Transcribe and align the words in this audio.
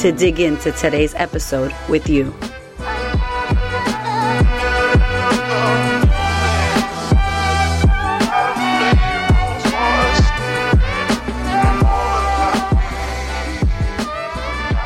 to 0.00 0.12
dig 0.12 0.40
into 0.40 0.72
today's 0.72 1.14
episode 1.16 1.74
with 1.90 2.08
you. 2.08 2.34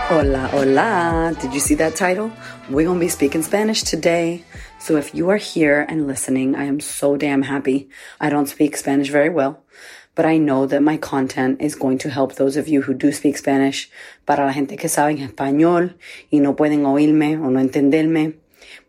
Hola, 0.09 0.49
hola. 0.49 1.37
Did 1.41 1.55
you 1.55 1.61
see 1.61 1.77
that 1.77 1.95
title? 1.95 2.33
We're 2.69 2.85
going 2.85 2.99
to 2.99 3.05
be 3.05 3.09
speaking 3.09 3.43
Spanish 3.43 3.85
today. 3.85 4.45
So 4.81 4.97
if 4.97 5.15
you 5.15 5.31
are 5.31 5.37
here 5.37 5.87
and 5.89 6.09
listening, 6.09 6.57
I 6.57 6.65
am 6.65 6.81
so 6.81 7.17
damn 7.17 7.43
happy. 7.43 7.89
I 8.21 8.31
don't 8.31 8.47
speak 8.47 8.77
Spanish 8.77 9.11
very 9.11 9.29
well, 9.29 9.64
but 10.15 10.25
I 10.25 10.39
know 10.39 10.67
that 10.67 10.81
my 10.81 10.97
content 10.97 11.61
is 11.61 11.75
going 11.75 11.99
to 11.99 12.11
help 12.11 12.35
those 12.35 12.57
of 12.57 12.69
you 12.69 12.83
who 12.83 12.95
do 12.95 13.11
speak 13.13 13.37
Spanish. 13.37 13.91
Para 14.25 14.45
la 14.47 14.53
gente 14.53 14.77
que 14.77 14.89
sabe 14.89 15.15
español 15.15 15.97
y 16.31 16.41
no 16.41 16.55
pueden 16.55 16.87
oírme 16.87 17.37
o 17.37 17.51
no 17.51 17.59
entenderme, 17.61 18.35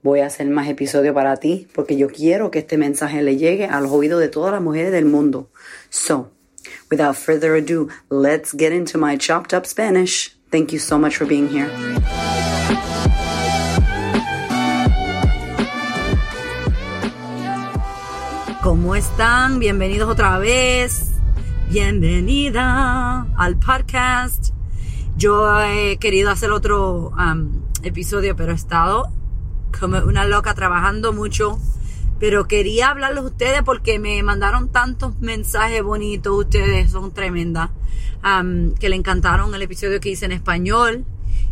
voy 0.03 0.19
a 0.19 0.27
hacer 0.27 0.47
más 0.47 0.67
episodios 0.67 1.15
para 1.15 1.37
ti 1.37 1.67
porque 1.73 1.97
yo 1.97 2.09
quiero 2.09 2.51
que 2.51 2.59
este 2.59 2.77
mensaje 2.77 3.23
le 3.23 3.37
llegue 3.37 3.65
a 3.65 3.81
los 3.81 3.91
oídos 3.91 4.19
de 4.19 4.29
todas 4.29 4.51
las 4.51 4.61
mujeres 4.61 4.91
del 4.91 5.05
mundo. 5.05 5.49
So, 5.89 6.31
without 6.91 7.15
further 7.15 7.55
ado, 7.55 7.89
let's 8.09 8.53
get 8.53 8.71
into 8.71 8.97
my 8.97 9.17
chopped 9.17 9.53
up 9.53 9.65
Spanish. 9.65 10.35
Thank 10.51 10.71
you 10.71 10.79
so 10.79 10.99
much 10.99 11.17
for 11.17 11.25
being 11.25 11.49
here. 11.49 11.69
¿Cómo 18.61 18.95
están? 18.95 19.59
Bienvenidos 19.59 20.09
otra 20.09 20.39
vez. 20.39 21.14
Bienvenida 21.69 23.25
al 23.35 23.57
podcast. 23.57 24.53
Yo 25.17 25.59
he 25.61 25.97
querido 25.97 26.29
hacer 26.29 26.51
otro 26.51 27.09
um, 27.09 27.63
episodio, 27.81 28.35
pero 28.35 28.51
he 28.51 28.55
estado 28.55 29.09
como 29.77 29.97
una 29.97 30.25
loca 30.25 30.53
trabajando 30.53 31.11
mucho. 31.11 31.59
Pero 32.19 32.47
quería 32.47 32.89
hablarles 32.89 33.23
a 33.23 33.27
ustedes 33.27 33.63
porque 33.63 33.97
me 33.97 34.21
mandaron 34.21 34.69
tantos 34.69 35.19
mensajes 35.19 35.81
bonitos. 35.81 36.37
Ustedes 36.37 36.91
son 36.91 37.11
tremendas. 37.11 37.71
Um, 38.23 38.75
que 38.75 38.87
le 38.87 38.95
encantaron 38.95 39.53
el 39.55 39.61
episodio 39.63 39.99
que 39.99 40.09
hice 40.09 40.25
en 40.25 40.33
español 40.33 41.03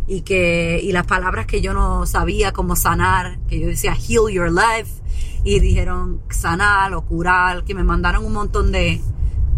y 0.07 0.21
que 0.21 0.79
y 0.81 0.91
las 0.91 1.07
palabras 1.07 1.47
que 1.47 1.59
yo 1.59 1.73
no 1.73 2.05
sabía 2.05 2.53
cómo 2.53 2.75
sanar, 2.75 3.39
que 3.47 3.59
yo 3.59 3.67
decía 3.67 3.95
heal 3.95 4.31
your 4.31 4.51
life 4.51 5.01
y 5.43 5.59
dijeron 5.59 6.21
sanar 6.29 6.93
o 6.93 7.01
curar, 7.01 7.63
que 7.63 7.73
me 7.73 7.83
mandaron 7.83 8.25
un 8.25 8.33
montón 8.33 8.71
de, 8.71 9.01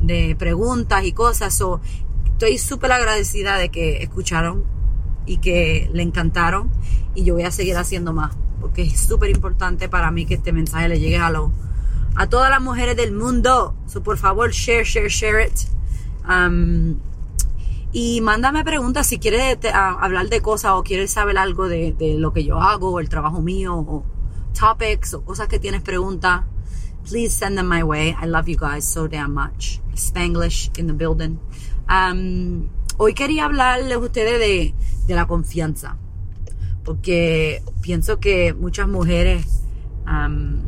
de 0.07 0.35
preguntas 0.37 1.03
y 1.03 1.11
cosas. 1.11 1.53
So, 1.53 1.81
estoy 2.25 2.57
súper 2.57 2.91
agradecida 2.91 3.57
de 3.57 3.69
que 3.69 4.03
escucharon 4.03 4.63
y 5.25 5.37
que 5.37 5.89
le 5.93 6.03
encantaron 6.03 6.69
y 7.15 7.23
yo 7.23 7.33
voy 7.33 7.43
a 7.43 7.51
seguir 7.51 7.77
haciendo 7.77 8.13
más 8.13 8.35
porque 8.65 8.81
es 8.81 8.99
súper 8.99 9.29
importante 9.29 9.89
para 9.89 10.09
mí 10.09 10.25
que 10.25 10.33
este 10.33 10.51
mensaje 10.51 10.89
le 10.89 10.99
llegue 10.99 11.17
a, 11.17 11.29
lo, 11.29 11.51
a 12.15 12.27
todas 12.27 12.49
las 12.49 12.61
mujeres 12.61 12.97
del 12.97 13.11
mundo. 13.11 13.75
So, 13.85 14.01
por 14.01 14.17
favor, 14.17 14.51
share, 14.51 14.83
share, 14.83 15.07
share 15.07 15.47
it. 15.47 15.53
Um, 16.27 16.97
y 17.91 18.21
mándame 18.21 18.63
preguntas 18.65 19.05
si 19.05 19.19
quieres 19.19 19.59
hablar 19.71 20.29
de 20.29 20.41
cosas 20.41 20.71
o 20.73 20.83
quieres 20.83 21.11
saber 21.11 21.37
algo 21.37 21.67
de, 21.67 21.93
de, 21.93 22.15
lo 22.15 22.33
que 22.33 22.43
yo 22.43 22.59
hago, 22.59 22.89
o 22.89 22.99
el 22.99 23.07
trabajo 23.07 23.39
mío, 23.39 23.75
o 23.75 24.03
topics, 24.59 25.13
o 25.13 25.23
cosas 25.23 25.47
que 25.47 25.59
tienes 25.59 25.83
preguntas. 25.83 26.41
Please 27.05 27.33
send 27.33 27.57
them 27.57 27.67
my 27.67 27.83
way. 27.83 28.15
I 28.19 28.25
love 28.25 28.49
you 28.49 28.57
guys 28.57 28.85
so 28.85 29.07
damn 29.07 29.33
much. 29.33 29.79
Spanglish 29.93 30.77
in 30.77 30.87
the 30.87 30.93
building. 30.93 31.39
Um, 31.87 32.69
hoy 32.97 33.13
quería 33.13 33.45
hablarles 33.45 33.97
ustedes 33.97 34.39
de, 35.07 35.15
la 35.15 35.25
confianza. 35.25 35.97
Porque 36.83 37.61
pienso 37.81 38.19
que 38.19 38.53
muchas 38.53 38.87
mujeres 38.87 39.63
um, 40.07 40.61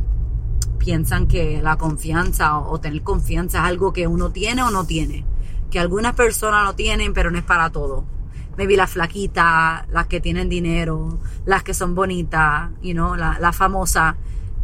piensan 0.78 1.28
que 1.28 1.62
la 1.62 1.78
confianza 1.78 2.58
o, 2.58 2.72
o 2.72 2.80
tener 2.80 3.02
confianza 3.02 3.60
es 3.60 3.64
algo 3.66 3.92
que 3.92 4.08
uno 4.08 4.32
tiene 4.32 4.64
o 4.64 4.72
no 4.72 4.86
tiene 4.86 5.26
que 5.70 5.80
algunas 5.80 6.14
personas 6.16 6.66
lo 6.66 6.76
tienen, 6.76 7.14
pero 7.14 7.32
no 7.32 7.38
es 7.38 7.44
para 7.44 7.70
todo. 7.70 8.06
Maybe 8.58 8.76
las 8.76 8.90
flaquitas, 8.90 9.88
las 9.90 10.08
que 10.08 10.20
tienen 10.20 10.50
dinero, 10.50 11.20
las 11.46 11.64
que 11.64 11.74
son 11.74 11.94
bonitas, 11.94 12.72
you 12.82 12.94
know, 12.94 13.16
las 13.16 13.40
la 13.40 13.52
famosas, 13.52 14.16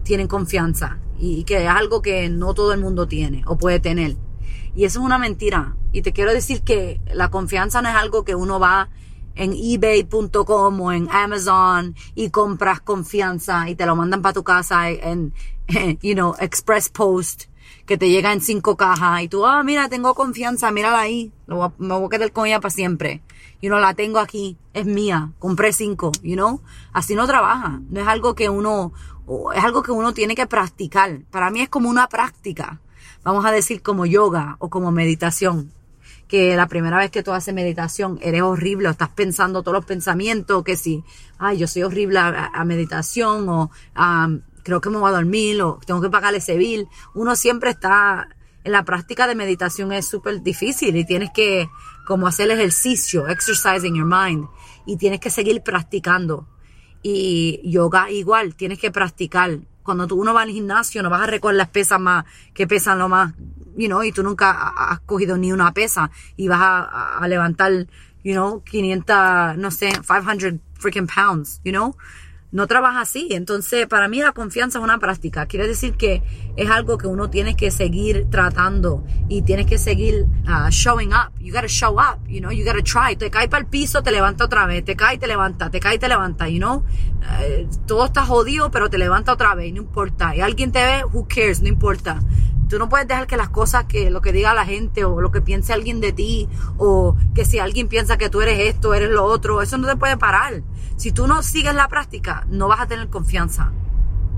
tienen 0.04 0.28
confianza. 0.28 0.98
Y, 1.26 1.46
que 1.46 1.64
es 1.64 1.70
algo 1.70 2.02
que 2.02 2.30
no 2.30 2.54
todo 2.54 2.74
el 2.74 2.82
mundo 2.82 3.08
tiene 3.08 3.44
o 3.48 3.58
puede 3.58 3.80
tener. 3.80 4.18
Y 4.76 4.84
eso 4.84 5.00
es 5.00 5.06
una 5.06 5.18
mentira. 5.18 5.78
Y 5.94 6.02
te 6.02 6.12
quiero 6.12 6.34
decir 6.34 6.64
que 6.64 7.00
la 7.14 7.30
confianza 7.30 7.82
no 7.82 7.90
es 7.90 7.96
algo 7.96 8.26
que 8.26 8.36
uno 8.36 8.60
va 8.60 8.90
en 9.36 9.54
ebay.com 9.54 10.82
o 10.82 10.92
en 10.92 11.10
Amazon 11.10 11.96
y 12.14 12.30
compras 12.30 12.82
confianza 12.82 13.70
y 13.70 13.76
te 13.76 13.86
lo 13.86 13.96
mandan 13.96 14.22
para 14.22 14.34
tu 14.34 14.44
casa 14.44 14.90
en, 14.90 15.34
you 16.02 16.14
know, 16.14 16.36
Express 16.40 16.90
Post 16.90 17.46
que 17.86 17.98
te 17.98 18.10
llega 18.10 18.32
en 18.32 18.42
cinco 18.42 18.78
cajas 18.78 19.22
y 19.24 19.28
tú, 19.28 19.46
ah, 19.46 19.64
mira, 19.64 19.90
tengo 19.90 20.14
confianza, 20.16 20.72
mírala 20.72 21.02
ahí, 21.02 21.32
me 21.48 21.56
voy 21.56 22.06
a 22.06 22.10
quedar 22.10 22.32
con 22.32 22.46
ella 22.46 22.60
para 22.60 22.70
siempre. 22.70 23.22
Y 23.60 23.70
no 23.70 23.80
la 23.80 23.94
tengo 23.94 24.20
aquí, 24.20 24.58
es 24.74 24.86
mía, 24.86 25.32
compré 25.40 25.72
cinco, 25.72 26.12
you 26.22 26.36
know. 26.36 26.62
Así 26.92 27.16
no 27.16 27.26
trabaja, 27.28 27.82
no 27.90 28.02
es 28.02 28.08
algo 28.08 28.36
que 28.36 28.50
uno, 28.50 28.94
es 29.54 29.64
algo 29.64 29.84
que 29.84 29.92
uno 29.92 30.14
tiene 30.14 30.36
que 30.36 30.48
practicar. 30.48 31.22
Para 31.32 31.50
mí 31.50 31.62
es 31.62 31.70
como 31.70 31.90
una 31.90 32.08
práctica, 32.08 32.82
vamos 33.24 33.46
a 33.46 33.52
decir 33.52 33.82
como 33.82 34.06
yoga 34.06 34.58
o 34.60 34.70
como 34.70 34.92
meditación. 34.92 35.72
Que 36.28 36.56
la 36.56 36.68
primera 36.68 36.98
vez 36.98 37.12
que 37.12 37.22
tú 37.22 37.32
haces 37.32 37.54
meditación 37.54 38.18
eres 38.22 38.42
horrible 38.42 38.88
o 38.88 38.92
estás 38.92 39.10
pensando 39.10 39.62
todos 39.62 39.76
los 39.76 39.86
pensamientos, 39.86 40.64
que 40.64 40.76
si, 40.76 41.04
ay, 41.38 41.58
yo 41.58 41.68
soy 41.68 41.84
horrible 41.84 42.20
a, 42.20 42.64
meditación 42.66 43.48
o 43.50 43.72
creo 44.64 44.82
que 44.82 44.90
me 44.90 44.98
voy 44.98 45.10
a 45.10 45.14
dormir 45.14 45.62
o 45.62 45.80
tengo 45.86 46.02
que 46.02 46.10
pagar 46.10 46.34
ese 46.34 46.58
bill. 46.58 46.88
Uno 47.14 47.36
siempre 47.36 47.70
está, 47.70 48.30
en 48.64 48.72
la 48.72 48.84
práctica 48.84 49.28
de 49.28 49.36
meditación 49.36 49.92
es 49.92 50.08
súper 50.08 50.42
difícil 50.42 50.96
y 50.96 51.06
tienes 51.06 51.32
que 51.34 51.70
como 52.06 52.28
hacer 52.28 52.50
ejercicio, 52.50 53.28
exercising 53.28 53.96
your 53.96 54.06
mind 54.06 54.48
y 54.86 54.98
tienes 54.98 55.20
que 55.20 55.30
seguir 55.30 55.62
practicando. 55.62 56.48
Y 57.04 57.62
yoga 57.70 58.10
igual, 58.10 58.56
tienes 58.56 58.80
que 58.80 58.90
practicar. 58.90 59.60
Cuando 59.84 60.08
tú 60.08 60.16
uno 60.16 60.34
va 60.34 60.44
al 60.44 60.50
gimnasio 60.50 61.04
no 61.04 61.10
vas 61.10 61.22
a 61.22 61.28
recoger 61.28 61.58
las 61.58 61.68
pesas 61.68 62.00
más 62.00 62.26
que 62.54 62.66
pesan 62.66 62.98
lo 63.00 63.10
más, 63.10 63.34
you 63.76 63.88
know, 63.88 64.02
y 64.02 64.12
tú 64.12 64.24
nunca 64.24 64.70
has 64.70 65.02
cogido 65.02 65.38
ni 65.38 65.52
una 65.52 65.74
pesa 65.74 66.10
y 66.38 66.48
vas 66.48 66.62
a, 66.62 67.18
a 67.18 67.28
levantar, 67.28 67.88
you 68.24 68.34
know, 68.34 68.64
500, 68.64 69.58
no 69.58 69.72
sé, 69.72 69.92
500 70.08 70.62
freaking 70.80 71.08
pounds, 71.08 71.60
you 71.66 71.72
know 71.72 71.96
no 72.54 72.68
trabaja 72.68 73.02
así. 73.02 73.30
Entonces, 73.32 73.88
para 73.88 74.08
mí 74.08 74.22
la 74.22 74.32
confianza 74.32 74.78
es 74.78 74.84
una 74.84 75.00
práctica. 75.00 75.48
Quiere 75.48 75.68
decir 75.68 75.96
que 75.96 76.22
es 76.56 76.70
algo 76.70 76.98
que 76.98 77.08
uno 77.08 77.30
tiene 77.30 77.56
que 77.56 77.72
seguir 77.72 78.28
tratando 78.30 79.04
y 79.28 79.42
tienes 79.42 79.66
que 79.66 79.78
seguir 79.78 80.26
uh, 80.46 80.70
showing 80.70 81.10
up. 81.10 81.34
You 81.40 81.54
gotta 81.54 81.68
show 81.68 82.00
up, 82.00 82.28
you 82.28 82.40
know, 82.40 82.52
you 82.52 82.64
gotta 82.66 82.84
try. 82.84 83.16
Te 83.16 83.30
cae 83.32 83.50
para 83.50 83.62
el 83.62 83.68
piso, 83.68 84.04
te 84.04 84.12
levanta 84.12 84.46
otra 84.46 84.66
vez, 84.66 84.86
te 84.86 84.96
cae, 84.96 85.18
te 85.18 85.28
levanta, 85.28 85.70
te 85.70 85.80
cae, 85.80 85.98
te 85.98 86.08
levanta, 86.08 86.48
you 86.48 86.60
know. 86.60 86.84
Uh, 87.22 87.86
todo 87.88 88.06
está 88.06 88.26
jodido, 88.26 88.70
pero 88.72 88.90
te 88.90 88.98
levanta 88.98 89.34
otra 89.34 89.56
vez, 89.56 89.74
no 89.74 89.82
importa. 89.82 90.36
Y 90.36 90.42
alguien 90.42 90.72
te 90.72 90.84
ve, 90.84 91.04
who 91.12 91.28
cares, 91.28 91.62
no 91.62 91.68
importa. 91.68 92.20
Tú 92.70 92.80
no 92.80 92.90
puedes 92.90 93.08
dejar 93.08 93.28
que 93.28 93.38
las 93.38 93.50
cosas 93.50 93.86
que 93.86 94.10
lo 94.10 94.22
que 94.22 94.32
diga 94.32 94.54
la 94.54 94.66
gente 94.66 95.06
o 95.06 95.22
lo 95.22 95.32
que 95.32 95.42
piense 95.42 95.74
alguien 95.74 96.00
de 96.00 96.12
ti 96.12 96.48
o 96.78 97.16
que 97.36 97.46
si 97.46 97.60
alguien 97.60 97.88
piensa 97.88 98.18
que 98.18 98.30
tú 98.30 98.42
eres 98.42 98.60
esto, 98.60 98.94
eres 98.94 99.10
lo 99.10 99.26
otro, 99.26 99.62
eso 99.62 99.78
no 99.78 99.88
te 99.88 99.96
puede 99.96 100.18
parar. 100.18 100.64
Si 100.96 101.12
tú 101.12 101.28
no 101.28 101.44
sigues 101.44 101.76
la 101.76 101.88
práctica, 101.88 102.46
no 102.50 102.68
vas 102.68 102.80
a 102.82 102.88
tener 102.88 103.10
confianza. 103.10 103.72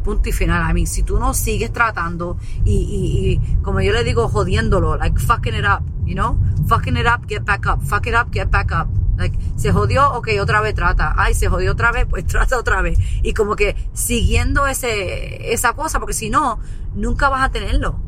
Punto 0.06 0.30
y 0.30 0.31
final. 0.31 0.62
A 0.62 0.72
mí, 0.72 0.86
si 0.86 1.02
tú 1.02 1.18
no 1.18 1.34
sigues 1.34 1.74
tratando 1.74 2.38
y, 2.63 2.75
y, 2.75 3.31
y, 3.31 3.62
como 3.63 3.81
yo 3.81 3.92
le 3.92 4.04
digo, 4.04 4.30
jodiéndolo, 4.30 4.98
like 4.98 5.19
fucking 5.19 5.56
it 5.56 5.66
up, 5.66 5.84
you 6.06 6.13
know? 6.13 6.38
Fucking 6.68 6.96
it 6.96 7.07
up, 7.07 7.28
get 7.28 7.44
back 7.44 7.66
up. 7.66 7.81
Fuck 7.81 8.06
it 8.06 8.13
up, 8.13 8.31
get 8.31 8.52
back 8.52 8.72
up. 8.72 8.88
Like, 9.18 9.36
se 9.56 9.72
jodió, 9.72 10.13
ok, 10.13 10.30
otra 10.40 10.62
vez 10.62 10.75
trata. 10.75 11.16
Ay, 11.18 11.34
se 11.34 11.48
jodió 11.48 11.72
otra 11.72 11.92
vez, 11.92 12.06
pues 12.07 12.28
trata 12.28 12.60
otra 12.60 12.84
vez. 12.84 13.00
Y 13.24 13.34
como 13.34 13.56
que 13.56 13.75
siguiendo 13.94 14.68
ese, 14.68 15.52
esa 15.52 15.74
cosa, 15.74 16.00
porque 16.00 16.13
si 16.13 16.30
no, 16.30 16.60
nunca 16.94 17.30
vas 17.30 17.44
a 17.44 17.50
tenerlo. 17.50 18.05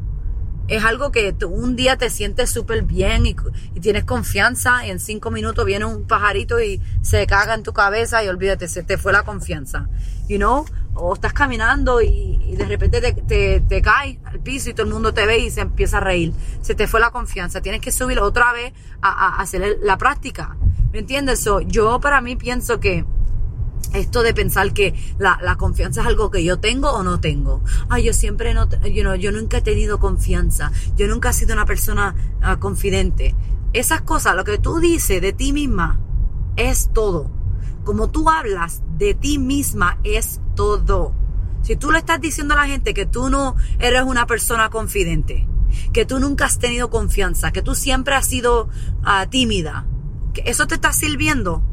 Es 0.67 0.83
algo 0.83 1.11
que 1.11 1.35
un 1.45 1.75
día 1.75 1.97
te 1.97 2.09
sientes 2.09 2.49
súper 2.49 2.83
bien 2.83 3.25
y, 3.25 3.35
y, 3.73 3.79
tienes 3.79 4.03
confianza 4.03 4.85
y 4.85 4.89
en 4.89 4.99
cinco 4.99 5.31
minutos 5.31 5.65
viene 5.65 5.85
un 5.85 6.05
pajarito 6.05 6.59
y 6.61 6.81
se 7.01 7.25
caga 7.25 7.53
en 7.53 7.63
tu 7.63 7.73
cabeza 7.73 8.23
y 8.23 8.27
olvídate, 8.27 8.67
se 8.67 8.83
te 8.83 8.97
fue 8.97 9.13
la 9.13 9.23
confianza. 9.23 9.87
You 10.27 10.37
know? 10.37 10.65
O 10.93 11.13
estás 11.13 11.31
caminando 11.31 12.01
y, 12.01 12.39
y 12.43 12.55
de 12.55 12.65
repente 12.65 12.99
te, 13.01 13.61
te, 13.61 13.81
caes 13.81 14.17
al 14.25 14.39
piso 14.39 14.69
y 14.69 14.73
todo 14.73 14.87
el 14.87 14.93
mundo 14.93 15.13
te 15.13 15.25
ve 15.25 15.37
y 15.37 15.51
se 15.51 15.61
empieza 15.61 15.97
a 15.97 16.01
reír. 16.01 16.33
Se 16.61 16.75
te 16.75 16.87
fue 16.87 16.99
la 16.99 17.11
confianza. 17.11 17.61
Tienes 17.61 17.81
que 17.81 17.91
subir 17.91 18.19
otra 18.19 18.51
vez 18.51 18.73
a, 19.01 19.09
a, 19.09 19.35
a 19.35 19.41
hacer 19.41 19.77
la 19.81 19.97
práctica. 19.97 20.57
¿Me 20.91 20.99
entiendes? 20.99 21.41
So, 21.41 21.61
yo 21.61 21.99
para 21.99 22.19
mí 22.19 22.35
pienso 22.35 22.79
que 22.79 23.05
esto 23.93 24.21
de 24.23 24.33
pensar 24.33 24.73
que 24.73 24.93
la, 25.17 25.39
la, 25.41 25.55
confianza 25.55 26.01
es 26.01 26.07
algo 26.07 26.29
que 26.31 26.43
yo 26.43 26.59
tengo 26.59 26.91
o 26.91 27.03
no 27.03 27.19
tengo. 27.19 27.61
Ay, 27.89 28.03
yo 28.03 28.13
siempre 28.13 28.53
no, 28.53 28.69
you 28.85 29.01
know, 29.01 29.15
yo 29.15 29.31
nunca 29.31 29.57
he 29.57 29.61
tenido 29.61 29.99
confianza. 29.99 30.71
Yo 30.95 31.07
nunca 31.07 31.29
he 31.29 31.33
sido 31.33 31.53
una 31.53 31.65
persona 31.65 32.15
uh, 32.41 32.59
confidente. 32.59 33.35
Esas 33.73 34.01
cosas, 34.01 34.35
lo 34.35 34.43
que 34.43 34.57
tú 34.57 34.79
dices 34.79 35.21
de 35.21 35.33
ti 35.33 35.53
misma 35.53 35.99
es 36.55 36.89
todo. 36.93 37.31
Como 37.83 38.09
tú 38.09 38.29
hablas 38.29 38.81
de 38.97 39.13
ti 39.13 39.37
misma 39.37 39.99
es 40.03 40.41
todo. 40.55 41.13
Si 41.61 41.75
tú 41.75 41.91
le 41.91 41.99
estás 41.99 42.19
diciendo 42.19 42.53
a 42.53 42.57
la 42.57 42.67
gente 42.67 42.93
que 42.93 43.05
tú 43.05 43.29
no 43.29 43.55
eres 43.79 44.03
una 44.03 44.25
persona 44.25 44.69
confidente, 44.69 45.47
que 45.93 46.05
tú 46.05 46.19
nunca 46.19 46.45
has 46.45 46.59
tenido 46.59 46.89
confianza, 46.89 47.51
que 47.51 47.61
tú 47.61 47.75
siempre 47.75 48.15
has 48.15 48.25
sido 48.25 48.63
uh, 48.65 49.29
tímida, 49.29 49.85
eso 50.45 50.67
te 50.67 50.75
está 50.75 50.93
sirviendo, 50.93 51.63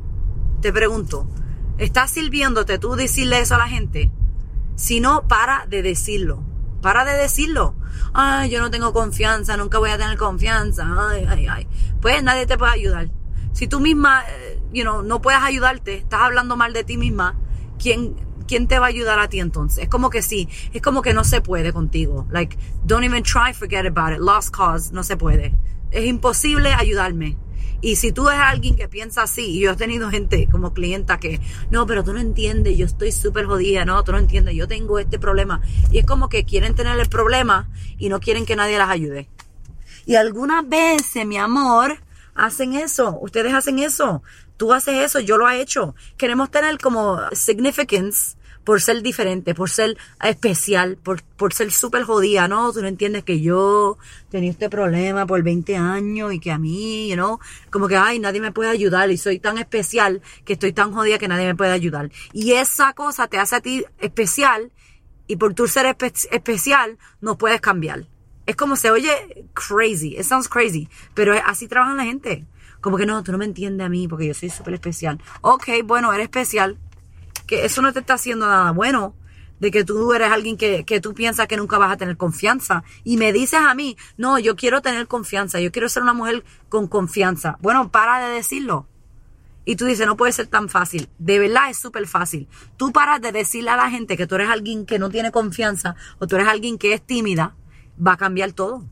te 0.60 0.72
pregunto. 0.72 1.28
¿Estás 1.78 2.12
sirviéndote 2.12 2.78
tú 2.78 2.94
decirle 2.94 3.40
eso 3.40 3.56
a 3.56 3.58
la 3.58 3.68
gente? 3.68 4.12
Si 4.76 5.00
no, 5.00 5.26
para 5.26 5.66
de 5.66 5.82
decirlo. 5.82 6.42
Para 6.80 7.04
de 7.04 7.14
decirlo. 7.14 7.74
Ay, 8.12 8.50
yo 8.50 8.60
no 8.60 8.70
tengo 8.70 8.92
confianza, 8.92 9.56
nunca 9.56 9.78
voy 9.78 9.90
a 9.90 9.98
tener 9.98 10.16
confianza. 10.16 10.86
Ay, 11.10 11.26
ay, 11.28 11.46
ay. 11.48 11.68
Pues 12.00 12.22
nadie 12.22 12.46
te 12.46 12.56
puede 12.56 12.72
ayudar. 12.72 13.08
Si 13.52 13.66
tú 13.66 13.80
misma, 13.80 14.22
you 14.72 14.82
know, 14.82 15.02
no 15.02 15.20
puedes 15.20 15.40
ayudarte, 15.42 15.96
estás 15.96 16.20
hablando 16.20 16.56
mal 16.56 16.72
de 16.72 16.84
ti 16.84 16.96
misma, 16.96 17.36
¿quién, 17.78 18.14
¿quién 18.46 18.68
te 18.68 18.78
va 18.78 18.86
a 18.86 18.88
ayudar 18.90 19.18
a 19.18 19.28
ti 19.28 19.40
entonces? 19.40 19.84
Es 19.84 19.88
como 19.88 20.10
que 20.10 20.22
sí, 20.22 20.48
es 20.72 20.80
como 20.80 21.02
que 21.02 21.12
no 21.12 21.24
se 21.24 21.40
puede 21.40 21.72
contigo. 21.72 22.26
Like, 22.30 22.56
don't 22.84 23.04
even 23.04 23.24
try, 23.24 23.52
forget 23.52 23.84
about 23.84 24.12
it. 24.12 24.20
Lost 24.20 24.50
cause, 24.50 24.92
no 24.92 25.02
se 25.02 25.16
puede. 25.16 25.56
Es 25.90 26.04
imposible 26.04 26.72
ayudarme. 26.72 27.36
Y 27.84 27.96
si 27.96 28.12
tú 28.12 28.30
eres 28.30 28.40
alguien 28.40 28.76
que 28.76 28.88
piensa 28.88 29.24
así, 29.24 29.42
y 29.42 29.60
yo 29.60 29.72
he 29.72 29.76
tenido 29.76 30.08
gente 30.08 30.48
como 30.50 30.72
clienta 30.72 31.20
que, 31.20 31.38
no, 31.70 31.86
pero 31.86 32.02
tú 32.02 32.14
no 32.14 32.18
entiendes, 32.18 32.78
yo 32.78 32.86
estoy 32.86 33.12
súper 33.12 33.44
jodida, 33.44 33.84
no, 33.84 34.02
tú 34.02 34.12
no 34.12 34.16
entiendes, 34.16 34.54
yo 34.54 34.66
tengo 34.66 34.98
este 34.98 35.18
problema. 35.18 35.60
Y 35.90 35.98
es 35.98 36.06
como 36.06 36.30
que 36.30 36.44
quieren 36.44 36.74
tener 36.74 36.98
el 36.98 37.10
problema 37.10 37.68
y 37.98 38.08
no 38.08 38.20
quieren 38.20 38.46
que 38.46 38.56
nadie 38.56 38.78
las 38.78 38.88
ayude. 38.88 39.28
Y 40.06 40.14
algunas 40.14 40.66
veces, 40.66 41.26
mi 41.26 41.36
amor, 41.36 41.98
hacen 42.34 42.72
eso, 42.72 43.18
ustedes 43.20 43.52
hacen 43.52 43.78
eso, 43.78 44.22
tú 44.56 44.72
haces 44.72 44.94
eso, 45.04 45.20
yo 45.20 45.36
lo 45.36 45.46
he 45.50 45.60
hecho. 45.60 45.94
Queremos 46.16 46.50
tener 46.50 46.78
como 46.78 47.18
significance 47.32 48.38
por 48.64 48.80
ser 48.80 49.02
diferente, 49.02 49.54
por 49.54 49.70
ser 49.70 49.96
especial, 50.22 50.96
por, 50.96 51.22
por 51.22 51.52
ser 51.52 51.70
súper 51.70 52.04
jodida, 52.04 52.48
¿no? 52.48 52.72
Tú 52.72 52.80
no 52.80 52.88
entiendes 52.88 53.22
que 53.24 53.40
yo 53.40 53.98
tenía 54.30 54.50
este 54.50 54.70
problema 54.70 55.26
por 55.26 55.42
20 55.42 55.76
años 55.76 56.32
y 56.32 56.40
que 56.40 56.50
a 56.50 56.58
mí, 56.58 57.08
you 57.08 57.14
know, 57.14 57.38
como 57.70 57.88
que, 57.88 57.96
ay, 57.96 58.18
nadie 58.18 58.40
me 58.40 58.52
puede 58.52 58.70
ayudar 58.70 59.10
y 59.10 59.16
soy 59.16 59.38
tan 59.38 59.58
especial 59.58 60.22
que 60.44 60.54
estoy 60.54 60.72
tan 60.72 60.92
jodida 60.92 61.18
que 61.18 61.28
nadie 61.28 61.46
me 61.46 61.54
puede 61.54 61.72
ayudar. 61.72 62.10
Y 62.32 62.52
esa 62.52 62.92
cosa 62.94 63.28
te 63.28 63.38
hace 63.38 63.56
a 63.56 63.60
ti 63.60 63.84
especial 64.00 64.72
y 65.26 65.36
por 65.36 65.54
tu 65.54 65.68
ser 65.68 65.86
espe 65.86 66.12
especial 66.30 66.98
no 67.20 67.38
puedes 67.38 67.60
cambiar. 67.60 68.06
Es 68.46 68.56
como 68.56 68.76
se 68.76 68.90
oye 68.90 69.46
crazy, 69.54 70.16
it 70.16 70.24
sounds 70.24 70.48
crazy, 70.48 70.88
pero 71.14 71.34
así 71.46 71.66
trabaja 71.66 71.94
la 71.94 72.04
gente. 72.04 72.44
Como 72.84 72.98
que 72.98 73.06
no, 73.06 73.22
tú 73.22 73.32
no 73.32 73.38
me 73.38 73.46
entiendes 73.46 73.86
a 73.86 73.88
mí 73.88 74.06
porque 74.08 74.26
yo 74.26 74.34
soy 74.34 74.50
súper 74.50 74.74
especial. 74.74 75.18
Ok, 75.40 75.68
bueno, 75.84 76.12
eres 76.12 76.24
especial, 76.24 76.76
que 77.46 77.64
eso 77.64 77.82
no 77.82 77.92
te 77.92 78.00
está 78.00 78.14
haciendo 78.14 78.46
nada 78.46 78.70
bueno, 78.72 79.14
de 79.60 79.70
que 79.70 79.84
tú 79.84 80.12
eres 80.12 80.30
alguien 80.30 80.56
que, 80.56 80.84
que, 80.84 81.00
tú 81.00 81.14
piensas 81.14 81.46
que 81.46 81.56
nunca 81.56 81.78
vas 81.78 81.92
a 81.92 81.96
tener 81.96 82.16
confianza. 82.16 82.84
Y 83.02 83.16
me 83.16 83.32
dices 83.32 83.60
a 83.60 83.74
mí, 83.74 83.96
no, 84.16 84.38
yo 84.38 84.56
quiero 84.56 84.82
tener 84.82 85.06
confianza, 85.06 85.60
yo 85.60 85.72
quiero 85.72 85.88
ser 85.88 86.02
una 86.02 86.12
mujer 86.12 86.44
con 86.68 86.86
confianza. 86.86 87.56
Bueno, 87.60 87.90
para 87.90 88.28
de 88.28 88.34
decirlo. 88.34 88.88
Y 89.64 89.76
tú 89.76 89.86
dices, 89.86 90.06
no 90.06 90.16
puede 90.16 90.32
ser 90.32 90.46
tan 90.46 90.68
fácil. 90.68 91.08
De 91.18 91.38
verdad 91.38 91.70
es 91.70 91.78
súper 91.78 92.06
fácil. 92.06 92.48
Tú 92.76 92.92
paras 92.92 93.20
de 93.22 93.32
decirle 93.32 93.70
a 93.70 93.76
la 93.76 93.90
gente 93.90 94.16
que 94.16 94.26
tú 94.26 94.34
eres 94.34 94.50
alguien 94.50 94.84
que 94.84 94.98
no 94.98 95.08
tiene 95.08 95.32
confianza 95.32 95.96
o 96.18 96.26
tú 96.26 96.36
eres 96.36 96.48
alguien 96.48 96.76
que 96.76 96.92
es 96.92 97.00
tímida, 97.00 97.56
va 98.04 98.12
a 98.12 98.16
cambiar 98.16 98.52
todo. 98.52 98.84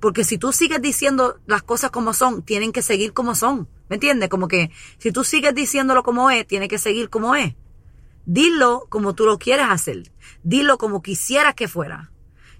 Porque 0.00 0.24
si 0.24 0.38
tú 0.38 0.52
sigues 0.52 0.80
diciendo 0.80 1.38
las 1.46 1.62
cosas 1.62 1.90
como 1.90 2.14
son, 2.14 2.42
tienen 2.42 2.72
que 2.72 2.80
seguir 2.80 3.12
como 3.12 3.34
son. 3.34 3.68
¿Me 3.90 3.96
entiendes? 3.96 4.30
Como 4.30 4.48
que 4.48 4.70
si 4.98 5.12
tú 5.12 5.24
sigues 5.24 5.54
diciéndolo 5.54 6.02
como 6.02 6.30
es, 6.30 6.46
tiene 6.46 6.68
que 6.68 6.78
seguir 6.78 7.10
como 7.10 7.34
es. 7.34 7.54
Dilo 8.32 8.86
como 8.88 9.16
tú 9.16 9.26
lo 9.26 9.40
quieres 9.40 9.66
hacer. 9.68 10.12
Dilo 10.44 10.78
como 10.78 11.02
quisieras 11.02 11.56
que 11.56 11.66
fuera. 11.66 12.12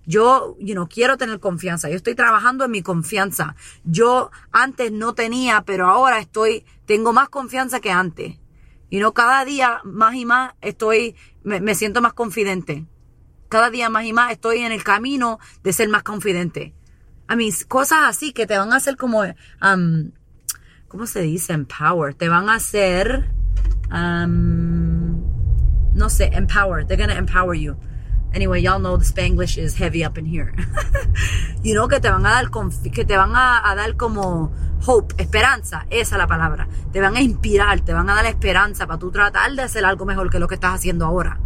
Yo, 0.04 0.56
you 0.58 0.74
know, 0.74 0.88
quiero 0.88 1.16
tener 1.16 1.38
confianza. 1.38 1.88
Yo 1.88 1.94
estoy 1.94 2.16
trabajando 2.16 2.64
en 2.64 2.72
mi 2.72 2.82
confianza. 2.82 3.54
Yo 3.84 4.32
antes 4.50 4.90
no 4.90 5.14
tenía, 5.14 5.62
pero 5.62 5.88
ahora 5.88 6.18
estoy, 6.18 6.64
tengo 6.86 7.12
más 7.12 7.28
confianza 7.28 7.78
que 7.78 7.92
antes. 7.92 8.40
Y 8.88 8.98
no 8.98 9.14
cada 9.14 9.44
día 9.44 9.80
más 9.84 10.16
y 10.16 10.24
más 10.24 10.54
estoy, 10.60 11.14
me, 11.44 11.60
me, 11.60 11.76
siento 11.76 12.02
más 12.02 12.14
confidente. 12.14 12.86
Cada 13.48 13.70
día 13.70 13.90
más 13.90 14.04
y 14.06 14.12
más 14.12 14.32
estoy 14.32 14.62
en 14.62 14.72
el 14.72 14.82
camino 14.82 15.38
de 15.62 15.72
ser 15.72 15.88
más 15.88 16.02
confidente. 16.02 16.74
A 17.28 17.36
mis 17.36 17.64
cosas 17.64 18.00
así 18.08 18.32
que 18.32 18.48
te 18.48 18.58
van 18.58 18.72
a 18.72 18.76
hacer 18.78 18.96
como, 18.96 19.20
um, 19.20 20.10
¿cómo 20.88 21.06
se 21.06 21.20
dice? 21.20 21.52
Empower. 21.52 22.14
Te 22.14 22.28
van 22.28 22.48
a 22.48 22.54
hacer, 22.54 23.30
um, 23.92 24.89
no 26.00 26.08
sé, 26.08 26.30
empower. 26.32 26.84
They're 26.84 26.96
gonna 26.96 27.18
empower 27.18 27.54
you. 27.54 27.76
Anyway, 28.32 28.62
y'all 28.62 28.78
know 28.78 28.96
the 28.96 29.04
Spanglish 29.04 29.58
is 29.58 29.74
heavy 29.74 30.04
up 30.04 30.16
in 30.16 30.24
here. 30.24 30.52
you 31.62 31.74
know, 31.74 31.88
que 31.88 32.00
te 32.00 32.08
van 32.08 32.24
a 32.24 32.30
dar, 32.30 32.50
que 32.92 33.04
te 33.04 33.16
van 33.16 33.34
a, 33.34 33.70
a, 33.70 33.74
dar 33.74 33.96
como 33.96 34.52
hope, 34.86 35.14
esperanza, 35.18 35.86
esa 35.90 36.14
es 36.14 36.18
la 36.18 36.26
palabra. 36.26 36.68
Te 36.92 37.00
van 37.00 37.16
a 37.16 37.20
inspirar, 37.20 37.80
te 37.80 37.92
van 37.92 38.08
a 38.08 38.14
dar 38.14 38.26
esperanza 38.26 38.86
para 38.86 38.98
tú 38.98 39.10
tratar 39.10 39.52
de 39.52 39.62
hacer 39.62 39.84
algo 39.84 40.06
mejor 40.06 40.30
que 40.30 40.38
lo 40.38 40.46
que 40.46 40.54
estás 40.54 40.74
haciendo 40.74 41.06
ahora. 41.06 41.40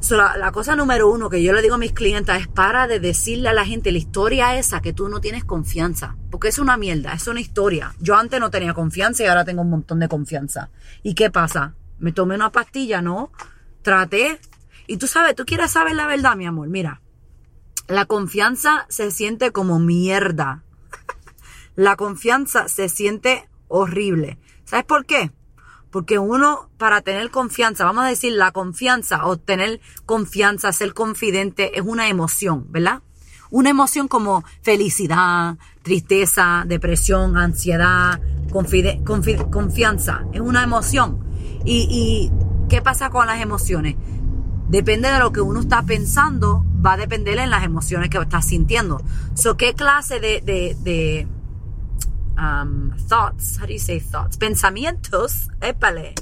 So, 0.00 0.16
la, 0.16 0.36
la, 0.36 0.50
cosa 0.50 0.76
número 0.76 1.10
uno 1.10 1.30
que 1.30 1.42
yo 1.42 1.52
le 1.52 1.62
digo 1.62 1.74
a 1.76 1.78
mis 1.78 1.92
clientes 1.92 2.34
es 2.36 2.48
para 2.48 2.86
de 2.86 3.00
decirle 3.00 3.48
a 3.50 3.54
la 3.54 3.64
gente 3.64 3.92
la 3.92 3.98
historia 3.98 4.58
esa 4.58 4.80
que 4.80 4.92
tú 4.92 5.08
no 5.08 5.20
tienes 5.20 5.44
confianza. 5.44 6.16
Porque 6.30 6.48
es 6.48 6.58
una 6.58 6.76
mierda, 6.78 7.12
es 7.12 7.26
una 7.26 7.40
historia. 7.40 7.94
Yo 8.00 8.16
antes 8.16 8.40
no 8.40 8.50
tenía 8.50 8.74
confianza 8.74 9.24
y 9.24 9.26
ahora 9.26 9.44
tengo 9.44 9.62
un 9.62 9.70
montón 9.70 10.00
de 10.00 10.08
confianza. 10.08 10.70
¿Y 11.02 11.14
qué 11.14 11.30
pasa? 11.30 11.74
Me 11.98 12.12
tomé 12.12 12.34
una 12.34 12.50
pastilla, 12.50 13.02
¿no? 13.02 13.30
Traté. 13.82 14.40
Y 14.86 14.96
tú 14.98 15.06
sabes, 15.06 15.34
tú 15.34 15.44
quieres 15.44 15.70
saber 15.70 15.94
la 15.94 16.06
verdad, 16.06 16.36
mi 16.36 16.46
amor. 16.46 16.68
Mira, 16.68 17.00
la 17.88 18.06
confianza 18.06 18.86
se 18.88 19.10
siente 19.10 19.52
como 19.52 19.78
mierda. 19.78 20.64
la 21.76 21.96
confianza 21.96 22.68
se 22.68 22.88
siente 22.88 23.48
horrible. 23.68 24.38
¿Sabes 24.64 24.86
por 24.86 25.04
qué? 25.04 25.32
Porque 25.90 26.18
uno, 26.18 26.70
para 26.76 27.02
tener 27.02 27.30
confianza, 27.30 27.84
vamos 27.84 28.04
a 28.04 28.08
decir, 28.08 28.32
la 28.32 28.50
confianza 28.50 29.26
o 29.26 29.36
tener 29.36 29.80
confianza, 30.06 30.72
ser 30.72 30.92
confidente, 30.92 31.78
es 31.78 31.84
una 31.84 32.08
emoción, 32.08 32.66
¿verdad? 32.70 33.02
Una 33.50 33.70
emoción 33.70 34.08
como 34.08 34.42
felicidad, 34.62 35.56
tristeza, 35.82 36.64
depresión, 36.66 37.36
ansiedad, 37.36 38.20
confianza. 38.50 40.24
Es 40.32 40.40
una 40.40 40.64
emoción. 40.64 41.24
Y, 41.64 41.86
¿Y 41.90 42.32
qué 42.68 42.82
pasa 42.82 43.10
con 43.10 43.26
las 43.26 43.40
emociones? 43.40 43.96
Depende 44.68 45.10
de 45.10 45.18
lo 45.18 45.32
que 45.32 45.40
uno 45.40 45.60
está 45.60 45.82
pensando, 45.82 46.64
va 46.84 46.94
a 46.94 46.96
depender 46.96 47.38
en 47.38 47.50
las 47.50 47.64
emociones 47.64 48.10
que 48.10 48.18
estás 48.18 48.46
sintiendo. 48.46 49.02
So, 49.34 49.56
¿Qué 49.56 49.74
clase 49.74 50.20
de 50.20 51.26
um, 52.36 52.90
thoughts, 53.08 53.58
how 53.58 53.66
do 53.66 53.72
you 53.72 53.78
say 53.78 54.00
thoughts? 54.00 54.36
Pensamientos, 54.36 55.48
épale. 55.60 56.14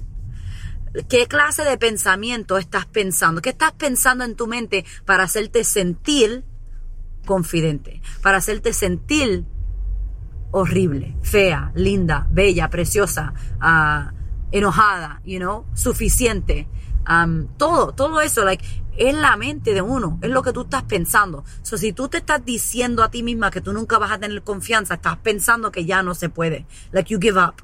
¿Qué 1.08 1.26
clase 1.26 1.64
de 1.64 1.78
pensamiento 1.78 2.58
estás 2.58 2.86
pensando? 2.86 3.40
¿Qué 3.40 3.50
estás 3.50 3.72
pensando 3.72 4.24
en 4.24 4.36
tu 4.36 4.46
mente 4.46 4.84
para 5.06 5.24
hacerte 5.24 5.64
sentir 5.64 6.44
confidente? 7.24 8.02
Para 8.20 8.38
hacerte 8.38 8.74
sentir 8.74 9.46
horrible, 10.50 11.16
fea, 11.22 11.72
linda, 11.74 12.26
bella, 12.30 12.68
preciosa, 12.68 13.32
uh, 13.56 14.21
enojada, 14.52 15.20
you 15.24 15.38
know, 15.38 15.64
suficiente. 15.74 16.68
Um, 17.08 17.48
todo, 17.56 17.92
todo 17.92 18.20
eso, 18.20 18.44
like, 18.44 18.64
es 18.96 19.14
la 19.14 19.36
mente 19.36 19.74
de 19.74 19.82
uno, 19.82 20.18
es 20.22 20.30
lo 20.30 20.42
que 20.42 20.52
tú 20.52 20.62
estás 20.62 20.84
pensando. 20.84 21.44
So, 21.62 21.76
si 21.76 21.92
tú 21.92 22.08
te 22.08 22.18
estás 22.18 22.44
diciendo 22.44 23.02
a 23.02 23.10
ti 23.10 23.22
misma 23.22 23.50
que 23.50 23.60
tú 23.60 23.72
nunca 23.72 23.98
vas 23.98 24.12
a 24.12 24.18
tener 24.18 24.42
confianza, 24.42 24.94
estás 24.94 25.16
pensando 25.18 25.72
que 25.72 25.84
ya 25.84 26.02
no 26.02 26.14
se 26.14 26.28
puede. 26.28 26.66
Like 26.92 27.12
you 27.12 27.18
give 27.20 27.40
up. 27.40 27.54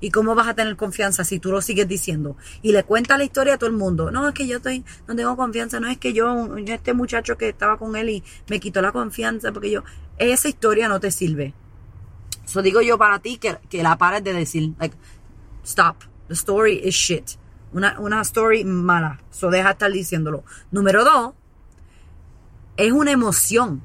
¿Y 0.00 0.10
cómo 0.10 0.34
vas 0.34 0.48
a 0.48 0.54
tener 0.54 0.76
confianza 0.76 1.24
si 1.24 1.38
tú 1.38 1.50
lo 1.50 1.62
sigues 1.62 1.88
diciendo? 1.88 2.36
Y 2.60 2.72
le 2.72 2.84
cuentas 2.84 3.16
la 3.16 3.24
historia 3.24 3.54
a 3.54 3.58
todo 3.58 3.70
el 3.70 3.76
mundo. 3.76 4.10
No, 4.10 4.28
es 4.28 4.34
que 4.34 4.46
yo 4.46 4.58
estoy, 4.58 4.84
no 5.08 5.16
tengo 5.16 5.34
confianza. 5.34 5.80
No 5.80 5.88
es 5.88 5.96
que 5.96 6.12
yo, 6.12 6.56
este 6.58 6.92
muchacho 6.92 7.38
que 7.38 7.48
estaba 7.48 7.78
con 7.78 7.96
él 7.96 8.10
y 8.10 8.24
me 8.48 8.60
quitó 8.60 8.82
la 8.82 8.92
confianza 8.92 9.50
porque 9.50 9.70
yo, 9.70 9.82
esa 10.18 10.48
historia 10.48 10.88
no 10.88 11.00
te 11.00 11.10
sirve. 11.10 11.54
Eso 12.44 12.60
digo 12.60 12.82
yo 12.82 12.98
para 12.98 13.20
ti 13.20 13.38
que, 13.38 13.56
que 13.70 13.82
la 13.82 13.96
pares 13.96 14.22
de 14.22 14.34
decir, 14.34 14.74
like, 14.78 14.94
stop. 15.64 16.04
The 16.28 16.34
story 16.34 16.80
is 16.84 16.94
shit. 16.94 17.38
Una, 17.72 17.98
una 17.98 18.20
story 18.22 18.64
mala. 18.64 19.20
So 19.30 19.50
deja 19.50 19.68
de 19.68 19.72
estar 19.72 19.92
diciéndolo. 19.92 20.44
Número 20.70 21.04
dos, 21.04 21.34
es 22.76 22.92
una 22.92 23.10
emoción. 23.10 23.82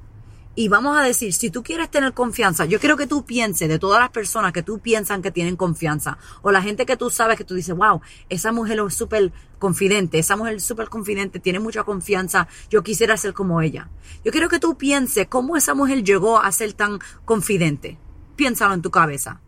Y 0.56 0.68
vamos 0.68 0.98
a 0.98 1.04
decir, 1.04 1.32
si 1.34 1.50
tú 1.50 1.64
quieres 1.64 1.90
tener 1.90 2.14
confianza, 2.14 2.66
yo 2.66 2.80
quiero 2.80 2.98
que 2.98 3.08
tú 3.08 3.24
pienses 3.24 3.70
de 3.70 3.80
todas 3.80 4.02
las 4.02 4.10
personas 4.10 4.52
que 4.52 4.62
tú 4.62 4.80
piensan 4.80 5.22
que 5.22 5.32
tienen 5.32 5.56
confianza, 5.56 6.18
o 6.42 6.52
la 6.52 6.62
gente 6.62 6.86
que 6.86 6.98
tú 6.98 7.10
sabes 7.10 7.38
que 7.38 7.46
tú 7.46 7.54
dices, 7.54 7.74
wow, 7.74 8.02
esa 8.28 8.52
mujer 8.52 8.82
es 8.86 8.94
súper 8.94 9.32
confidente, 9.58 10.20
esa 10.20 10.36
mujer 10.36 10.56
es 10.56 10.64
súper 10.64 10.90
confidente, 10.90 11.40
tiene 11.40 11.60
mucha 11.60 11.84
confianza, 11.84 12.50
yo 12.70 12.84
quisiera 12.84 13.16
ser 13.16 13.34
como 13.34 13.62
ella. 13.62 13.90
Yo 14.26 14.34
quiero 14.34 14.50
que 14.50 14.60
tú 14.60 14.78
pienses 14.78 15.28
cómo 15.28 15.56
esa 15.56 15.76
mujer 15.76 16.04
llegó 16.04 16.42
a 16.42 16.52
ser 16.52 16.74
tan 16.74 17.00
confidente. 17.24 17.98
Piénsalo 18.36 18.74
en 18.74 18.82
tu 18.82 18.92
cabeza 18.92 19.40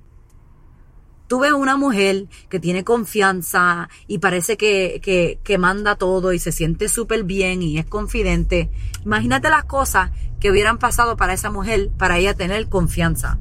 tú 1.32 1.40
ves 1.40 1.54
una 1.54 1.78
mujer 1.78 2.26
que 2.50 2.60
tiene 2.60 2.84
confianza 2.84 3.88
y 4.06 4.18
parece 4.18 4.58
que, 4.58 5.00
que, 5.42 5.58
manda 5.58 5.96
todo 5.96 6.34
y 6.34 6.40
se 6.40 6.52
siente 6.52 6.90
súper 6.90 7.24
bien 7.24 7.62
y 7.62 7.78
es 7.78 7.86
confidente, 7.86 8.70
imagínate 9.06 9.50
las 9.50 9.64
cosas 9.64 10.12
que 10.42 10.52
hubieran 10.52 10.78
pasado 10.78 11.16
para 11.16 11.32
esa 11.32 11.50
mujer 11.50 11.90
para 11.98 12.18
ella 12.18 12.34
tener 12.34 12.68
confianza. 12.68 13.40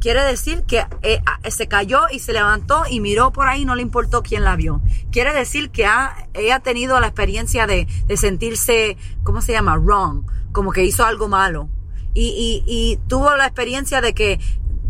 Quiere 0.00 0.22
decir 0.22 0.62
que 0.62 0.86
eh, 1.02 1.20
se 1.50 1.68
cayó 1.68 2.00
y 2.10 2.20
se 2.20 2.32
levantó 2.32 2.84
y 2.88 3.00
miró 3.00 3.30
por 3.30 3.46
ahí, 3.46 3.66
no 3.66 3.74
le 3.74 3.82
importó 3.82 4.22
quién 4.22 4.42
la 4.42 4.56
vio. 4.56 4.80
Quiere 5.12 5.34
decir 5.34 5.68
que 5.68 5.84
ha, 5.84 6.28
ella 6.32 6.56
ha 6.56 6.60
tenido 6.60 6.98
la 6.98 7.08
experiencia 7.08 7.66
de, 7.66 7.86
de 8.06 8.16
sentirse, 8.16 8.96
¿cómo 9.22 9.42
se 9.42 9.52
llama? 9.52 9.76
Wrong, 9.76 10.22
como 10.52 10.72
que 10.72 10.82
hizo 10.82 11.04
algo 11.04 11.28
malo. 11.28 11.68
Y, 12.16 12.62
y, 12.64 12.96
tuvo 13.08 13.36
la 13.36 13.46
experiencia 13.46 14.00
de 14.00 14.14
que 14.14 14.38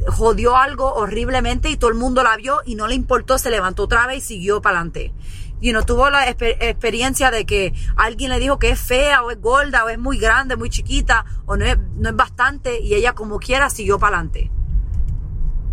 jodió 0.08 0.56
algo 0.56 0.94
horriblemente 0.94 1.70
y 1.70 1.76
todo 1.76 1.90
el 1.90 1.96
mundo 1.96 2.22
la 2.22 2.36
vio 2.36 2.60
y 2.64 2.74
no 2.74 2.86
le 2.86 2.94
importó, 2.94 3.38
se 3.38 3.50
levantó 3.50 3.84
otra 3.84 4.06
vez 4.06 4.18
y 4.18 4.20
siguió 4.34 4.60
para 4.60 4.78
adelante. 4.78 5.12
Y 5.60 5.72
no 5.72 5.84
tuvo 5.84 6.10
la 6.10 6.28
experiencia 6.28 7.30
de 7.30 7.46
que 7.46 7.72
alguien 7.96 8.30
le 8.30 8.38
dijo 8.38 8.58
que 8.58 8.70
es 8.70 8.80
fea 8.80 9.22
o 9.22 9.30
es 9.30 9.40
gorda 9.40 9.84
o 9.84 9.88
es 9.88 9.98
muy 9.98 10.18
grande, 10.18 10.56
muy 10.56 10.68
chiquita 10.68 11.24
o 11.46 11.56
no 11.56 11.64
es, 11.64 11.78
no 11.96 12.10
es 12.10 12.16
bastante 12.16 12.80
y 12.80 12.94
ella 12.94 13.14
como 13.14 13.38
quiera 13.38 13.70
siguió 13.70 13.98
para 13.98 14.16
adelante. 14.18 14.50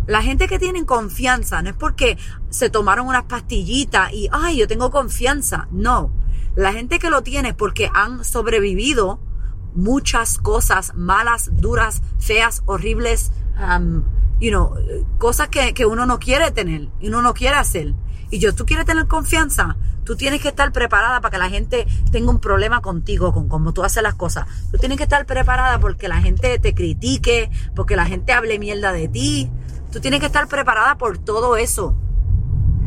La 0.06 0.22
gente 0.22 0.48
que 0.48 0.58
tiene 0.58 0.84
confianza 0.84 1.62
no 1.62 1.70
es 1.70 1.76
porque 1.76 2.18
se 2.50 2.70
tomaron 2.70 3.06
unas 3.06 3.24
pastillitas 3.24 4.12
y, 4.12 4.28
ay, 4.32 4.58
yo 4.58 4.66
tengo 4.66 4.90
confianza. 4.90 5.68
No. 5.70 6.12
La 6.56 6.72
gente 6.72 6.98
que 6.98 7.08
lo 7.08 7.22
tiene 7.22 7.50
es 7.50 7.54
porque 7.54 7.88
han 7.94 8.24
sobrevivido 8.24 9.20
muchas 9.74 10.38
cosas 10.38 10.94
malas, 10.94 11.50
duras, 11.54 12.02
feas, 12.18 12.62
horribles, 12.66 13.30
um, 13.58 14.04
you 14.40 14.50
know, 14.50 14.74
cosas 15.18 15.48
que, 15.48 15.74
que, 15.74 15.86
uno 15.86 16.06
no 16.06 16.18
quiere 16.18 16.50
tener 16.50 16.88
y 17.00 17.08
uno 17.08 17.22
no 17.22 17.34
quiere 17.34 17.56
hacer. 17.56 17.94
Y 18.30 18.38
yo, 18.38 18.54
tú 18.54 18.64
quieres 18.64 18.86
tener 18.86 19.06
confianza, 19.06 19.76
tú 20.04 20.16
tienes 20.16 20.40
que 20.40 20.48
estar 20.48 20.72
preparada 20.72 21.20
para 21.20 21.30
que 21.32 21.38
la 21.38 21.50
gente 21.50 21.86
tenga 22.10 22.30
un 22.30 22.40
problema 22.40 22.80
contigo, 22.80 23.32
con 23.32 23.48
cómo 23.48 23.72
tú 23.72 23.84
haces 23.84 24.02
las 24.02 24.14
cosas. 24.14 24.46
Tú 24.70 24.78
tienes 24.78 24.98
que 24.98 25.04
estar 25.04 25.26
preparada 25.26 25.78
porque 25.78 26.08
la 26.08 26.20
gente 26.20 26.58
te 26.58 26.74
critique, 26.74 27.50
porque 27.74 27.94
la 27.94 28.06
gente 28.06 28.32
hable 28.32 28.58
mierda 28.58 28.92
de 28.92 29.08
ti. 29.08 29.50
Tú 29.92 30.00
tienes 30.00 30.20
que 30.20 30.26
estar 30.26 30.48
preparada 30.48 30.96
por 30.96 31.18
todo 31.18 31.56
eso. 31.56 31.94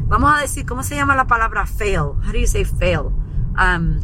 Vamos 0.07 0.35
a 0.35 0.41
decir, 0.41 0.65
¿cómo 0.65 0.83
se 0.83 0.95
llama 0.95 1.15
la 1.15 1.25
palabra 1.25 1.65
fail? 1.65 1.99
How 1.99 2.31
do 2.31 2.37
you 2.37 2.47
say 2.47 2.65
fail? 2.65 3.11
Um, 3.57 3.99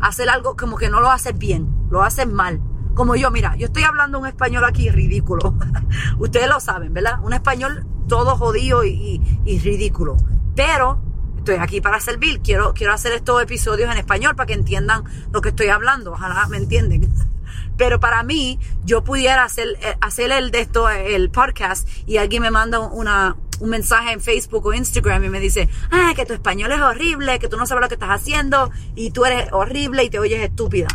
hacer 0.00 0.28
algo 0.28 0.56
como 0.56 0.76
que 0.76 0.90
no 0.90 1.00
lo 1.00 1.10
haces 1.10 1.36
bien, 1.36 1.68
lo 1.90 2.02
haces 2.02 2.26
mal. 2.26 2.60
Como 2.98 3.14
yo, 3.14 3.30
mira, 3.30 3.54
yo 3.54 3.66
estoy 3.66 3.84
hablando 3.84 4.18
un 4.18 4.26
español 4.26 4.64
aquí 4.64 4.90
ridículo. 4.90 5.54
Ustedes 6.18 6.48
lo 6.48 6.58
saben, 6.58 6.92
¿verdad? 6.92 7.20
Un 7.22 7.32
español 7.32 7.86
todo 8.08 8.36
jodido 8.36 8.84
y, 8.84 9.20
ridículo. 9.62 10.16
Pero 10.56 11.00
estoy 11.38 11.58
aquí 11.60 11.80
para 11.80 12.00
servir. 12.00 12.40
Quiero, 12.40 12.74
quiero 12.74 12.92
hacer 12.92 13.12
estos 13.12 13.40
episodios 13.40 13.88
en 13.88 13.98
español 13.98 14.34
para 14.34 14.48
que 14.48 14.54
entiendan 14.54 15.04
lo 15.32 15.40
que 15.40 15.50
estoy 15.50 15.68
hablando. 15.68 16.10
Ojalá 16.10 16.48
me 16.48 16.56
entienden. 16.56 17.08
Pero 17.76 18.00
para 18.00 18.24
mí, 18.24 18.58
yo 18.84 19.04
pudiera 19.04 19.44
hacer, 19.44 19.78
eh, 19.80 19.96
hacer 20.00 20.32
el 20.32 20.50
de 20.50 20.62
esto, 20.62 20.88
el 20.88 21.30
podcast, 21.30 21.88
y 22.04 22.16
alguien 22.16 22.42
me 22.42 22.50
manda 22.50 22.80
una, 22.80 23.36
un 23.60 23.70
mensaje 23.70 24.10
en 24.10 24.20
Facebook 24.20 24.66
o 24.66 24.74
Instagram 24.74 25.22
y 25.22 25.28
me 25.28 25.38
dice, 25.38 25.68
ah, 25.92 26.14
que 26.16 26.26
tu 26.26 26.32
español 26.32 26.72
es 26.72 26.80
horrible, 26.80 27.38
que 27.38 27.46
tú 27.46 27.56
no 27.58 27.64
sabes 27.64 27.80
lo 27.80 27.88
que 27.88 27.94
estás 27.94 28.10
haciendo 28.10 28.72
y 28.96 29.12
tú 29.12 29.24
eres 29.24 29.52
horrible 29.52 30.02
y 30.02 30.10
te 30.10 30.18
oyes 30.18 30.42
estúpida. 30.42 30.88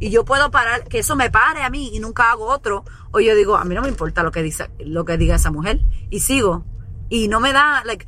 Y 0.00 0.10
yo 0.10 0.24
puedo 0.24 0.50
parar, 0.50 0.84
que 0.84 1.00
eso 1.00 1.16
me 1.16 1.30
pare 1.30 1.62
a 1.62 1.70
mí 1.70 1.90
y 1.94 1.98
nunca 1.98 2.30
hago 2.30 2.46
otro. 2.46 2.84
O 3.10 3.20
yo 3.20 3.34
digo, 3.34 3.56
a 3.56 3.64
mí 3.64 3.74
no 3.74 3.82
me 3.82 3.88
importa 3.88 4.22
lo 4.22 4.30
que 4.30 4.42
dice, 4.42 4.70
lo 4.78 5.04
que 5.04 5.16
diga 5.16 5.36
esa 5.36 5.50
mujer. 5.50 5.80
Y 6.10 6.20
sigo. 6.20 6.64
Y 7.08 7.28
no 7.28 7.40
me 7.40 7.52
da, 7.52 7.82
like, 7.84 8.06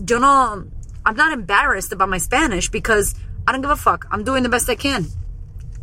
yo 0.00 0.18
no, 0.18 0.64
I'm 1.04 1.16
not 1.16 1.32
embarrassed 1.32 1.92
about 1.92 2.08
my 2.08 2.18
Spanish 2.18 2.70
because 2.70 3.14
I 3.46 3.52
don't 3.52 3.62
give 3.62 3.70
a 3.70 3.76
fuck. 3.76 4.06
I'm 4.10 4.24
doing 4.24 4.42
the 4.42 4.48
best 4.48 4.68
I 4.68 4.76
can. 4.76 5.06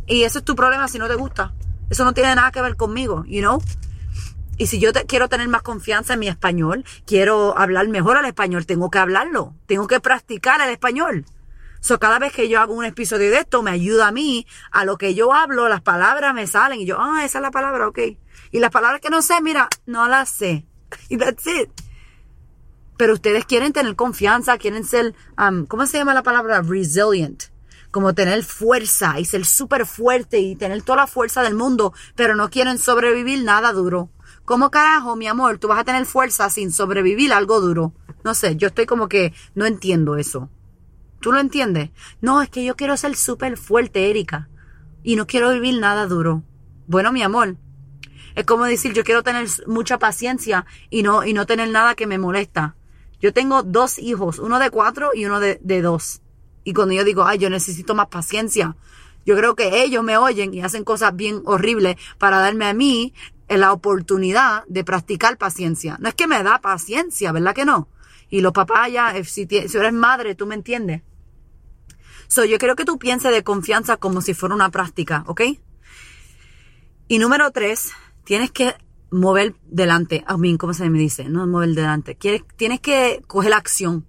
Y 0.06 0.22
ese 0.22 0.38
es 0.38 0.44
tu 0.44 0.54
problema 0.54 0.88
si 0.88 0.98
no 0.98 1.08
te 1.08 1.14
gusta. 1.14 1.52
Eso 1.90 2.04
no 2.04 2.12
tiene 2.12 2.34
nada 2.34 2.50
que 2.50 2.60
ver 2.60 2.76
conmigo, 2.76 3.24
you 3.26 3.40
know? 3.40 3.62
Y 4.58 4.68
si 4.68 4.78
yo 4.78 4.90
quiero 5.06 5.28
tener 5.28 5.48
más 5.48 5.62
confianza 5.62 6.14
en 6.14 6.20
mi 6.20 6.28
español, 6.28 6.84
quiero 7.04 7.58
hablar 7.58 7.88
mejor 7.88 8.16
al 8.16 8.24
español, 8.24 8.66
tengo 8.66 8.90
que 8.90 8.98
hablarlo, 8.98 9.54
tengo 9.66 9.86
que 9.86 10.00
practicar 10.00 10.60
el 10.60 10.70
español. 10.70 11.26
So, 11.80 11.98
cada 11.98 12.18
vez 12.18 12.32
que 12.32 12.48
yo 12.48 12.60
hago 12.60 12.74
un 12.74 12.84
episodio 12.84 13.30
de 13.30 13.38
esto, 13.38 13.62
me 13.62 13.70
ayuda 13.70 14.08
a 14.08 14.12
mí, 14.12 14.46
a 14.70 14.84
lo 14.84 14.98
que 14.98 15.14
yo 15.14 15.32
hablo, 15.32 15.68
las 15.68 15.82
palabras 15.82 16.34
me 16.34 16.46
salen 16.46 16.80
y 16.80 16.86
yo, 16.86 16.96
ah, 17.00 17.24
esa 17.24 17.38
es 17.38 17.42
la 17.42 17.50
palabra, 17.50 17.88
ok. 17.88 17.98
Y 18.50 18.60
las 18.60 18.70
palabras 18.70 19.00
que 19.00 19.10
no 19.10 19.22
sé, 19.22 19.40
mira, 19.42 19.68
no 19.86 20.08
las 20.08 20.30
sé. 20.30 20.66
Y 21.08 21.16
that's 21.16 21.46
it. 21.46 21.70
Pero 22.96 23.14
ustedes 23.14 23.44
quieren 23.44 23.72
tener 23.72 23.94
confianza, 23.94 24.56
quieren 24.58 24.84
ser, 24.84 25.14
um, 25.38 25.66
¿cómo 25.66 25.86
se 25.86 25.98
llama 25.98 26.14
la 26.14 26.22
palabra? 26.22 26.62
Resilient. 26.62 27.44
Como 27.90 28.14
tener 28.14 28.42
fuerza 28.42 29.20
y 29.20 29.24
ser 29.24 29.44
súper 29.44 29.86
fuerte 29.86 30.38
y 30.38 30.56
tener 30.56 30.82
toda 30.82 30.96
la 30.96 31.06
fuerza 31.06 31.42
del 31.42 31.54
mundo, 31.54 31.92
pero 32.14 32.34
no 32.34 32.50
quieren 32.50 32.78
sobrevivir 32.78 33.44
nada 33.44 33.72
duro. 33.72 34.10
¿Cómo 34.44 34.70
carajo, 34.70 35.16
mi 35.16 35.26
amor, 35.26 35.58
tú 35.58 35.68
vas 35.68 35.80
a 35.80 35.84
tener 35.84 36.06
fuerza 36.06 36.48
sin 36.50 36.72
sobrevivir 36.72 37.32
algo 37.32 37.60
duro? 37.60 37.92
No 38.24 38.34
sé, 38.34 38.56
yo 38.56 38.68
estoy 38.68 38.86
como 38.86 39.08
que 39.08 39.34
no 39.54 39.66
entiendo 39.66 40.16
eso. 40.16 40.50
¿Tú 41.26 41.32
lo 41.32 41.40
entiendes? 41.40 41.90
No, 42.20 42.40
es 42.40 42.48
que 42.50 42.64
yo 42.64 42.76
quiero 42.76 42.96
ser 42.96 43.16
súper 43.16 43.56
fuerte, 43.56 44.10
Erika. 44.10 44.48
Y 45.02 45.16
no 45.16 45.26
quiero 45.26 45.50
vivir 45.50 45.80
nada 45.80 46.06
duro. 46.06 46.44
Bueno, 46.86 47.10
mi 47.10 47.24
amor. 47.24 47.56
Es 48.36 48.44
como 48.44 48.64
decir, 48.64 48.92
yo 48.92 49.02
quiero 49.02 49.24
tener 49.24 49.48
mucha 49.66 49.98
paciencia 49.98 50.66
y 50.88 51.02
no, 51.02 51.24
y 51.24 51.32
no 51.32 51.44
tener 51.44 51.68
nada 51.70 51.96
que 51.96 52.06
me 52.06 52.16
molesta. 52.16 52.76
Yo 53.20 53.32
tengo 53.32 53.64
dos 53.64 53.98
hijos, 53.98 54.38
uno 54.38 54.60
de 54.60 54.70
cuatro 54.70 55.10
y 55.14 55.24
uno 55.24 55.40
de, 55.40 55.58
de 55.64 55.82
dos. 55.82 56.22
Y 56.62 56.74
cuando 56.74 56.94
yo 56.94 57.02
digo, 57.02 57.24
ay, 57.24 57.38
yo 57.38 57.50
necesito 57.50 57.96
más 57.96 58.06
paciencia, 58.06 58.76
yo 59.24 59.36
creo 59.36 59.56
que 59.56 59.82
ellos 59.82 60.04
me 60.04 60.16
oyen 60.18 60.54
y 60.54 60.60
hacen 60.60 60.84
cosas 60.84 61.16
bien 61.16 61.42
horribles 61.44 61.96
para 62.18 62.38
darme 62.38 62.66
a 62.66 62.72
mí 62.72 63.14
la 63.48 63.72
oportunidad 63.72 64.62
de 64.68 64.84
practicar 64.84 65.38
paciencia. 65.38 65.96
No 65.98 66.08
es 66.08 66.14
que 66.14 66.28
me 66.28 66.40
da 66.44 66.60
paciencia, 66.60 67.32
¿verdad 67.32 67.52
que 67.52 67.64
no? 67.64 67.88
Y 68.30 68.42
los 68.42 68.52
papás 68.52 68.92
ya, 68.92 69.16
eh, 69.16 69.24
si, 69.24 69.48
si 69.48 69.76
eres 69.76 69.92
madre, 69.92 70.36
tú 70.36 70.46
me 70.46 70.54
entiendes. 70.54 71.02
So, 72.28 72.44
yo 72.44 72.58
quiero 72.58 72.76
que 72.76 72.84
tú 72.84 72.98
pienses 72.98 73.32
de 73.32 73.44
confianza 73.44 73.96
como 73.96 74.20
si 74.20 74.34
fuera 74.34 74.54
una 74.54 74.70
práctica, 74.70 75.24
¿ok? 75.26 75.42
Y 77.08 77.18
número 77.18 77.50
tres, 77.50 77.92
tienes 78.24 78.50
que 78.50 78.74
mover 79.10 79.54
delante. 79.64 80.24
A 80.26 80.36
mí, 80.36 80.56
¿cómo 80.58 80.74
se 80.74 80.90
me 80.90 80.98
dice? 80.98 81.24
No 81.28 81.46
mover 81.46 81.70
delante. 81.70 82.14
Tienes 82.14 82.80
que 82.80 83.22
coger 83.26 83.54
acción 83.54 84.06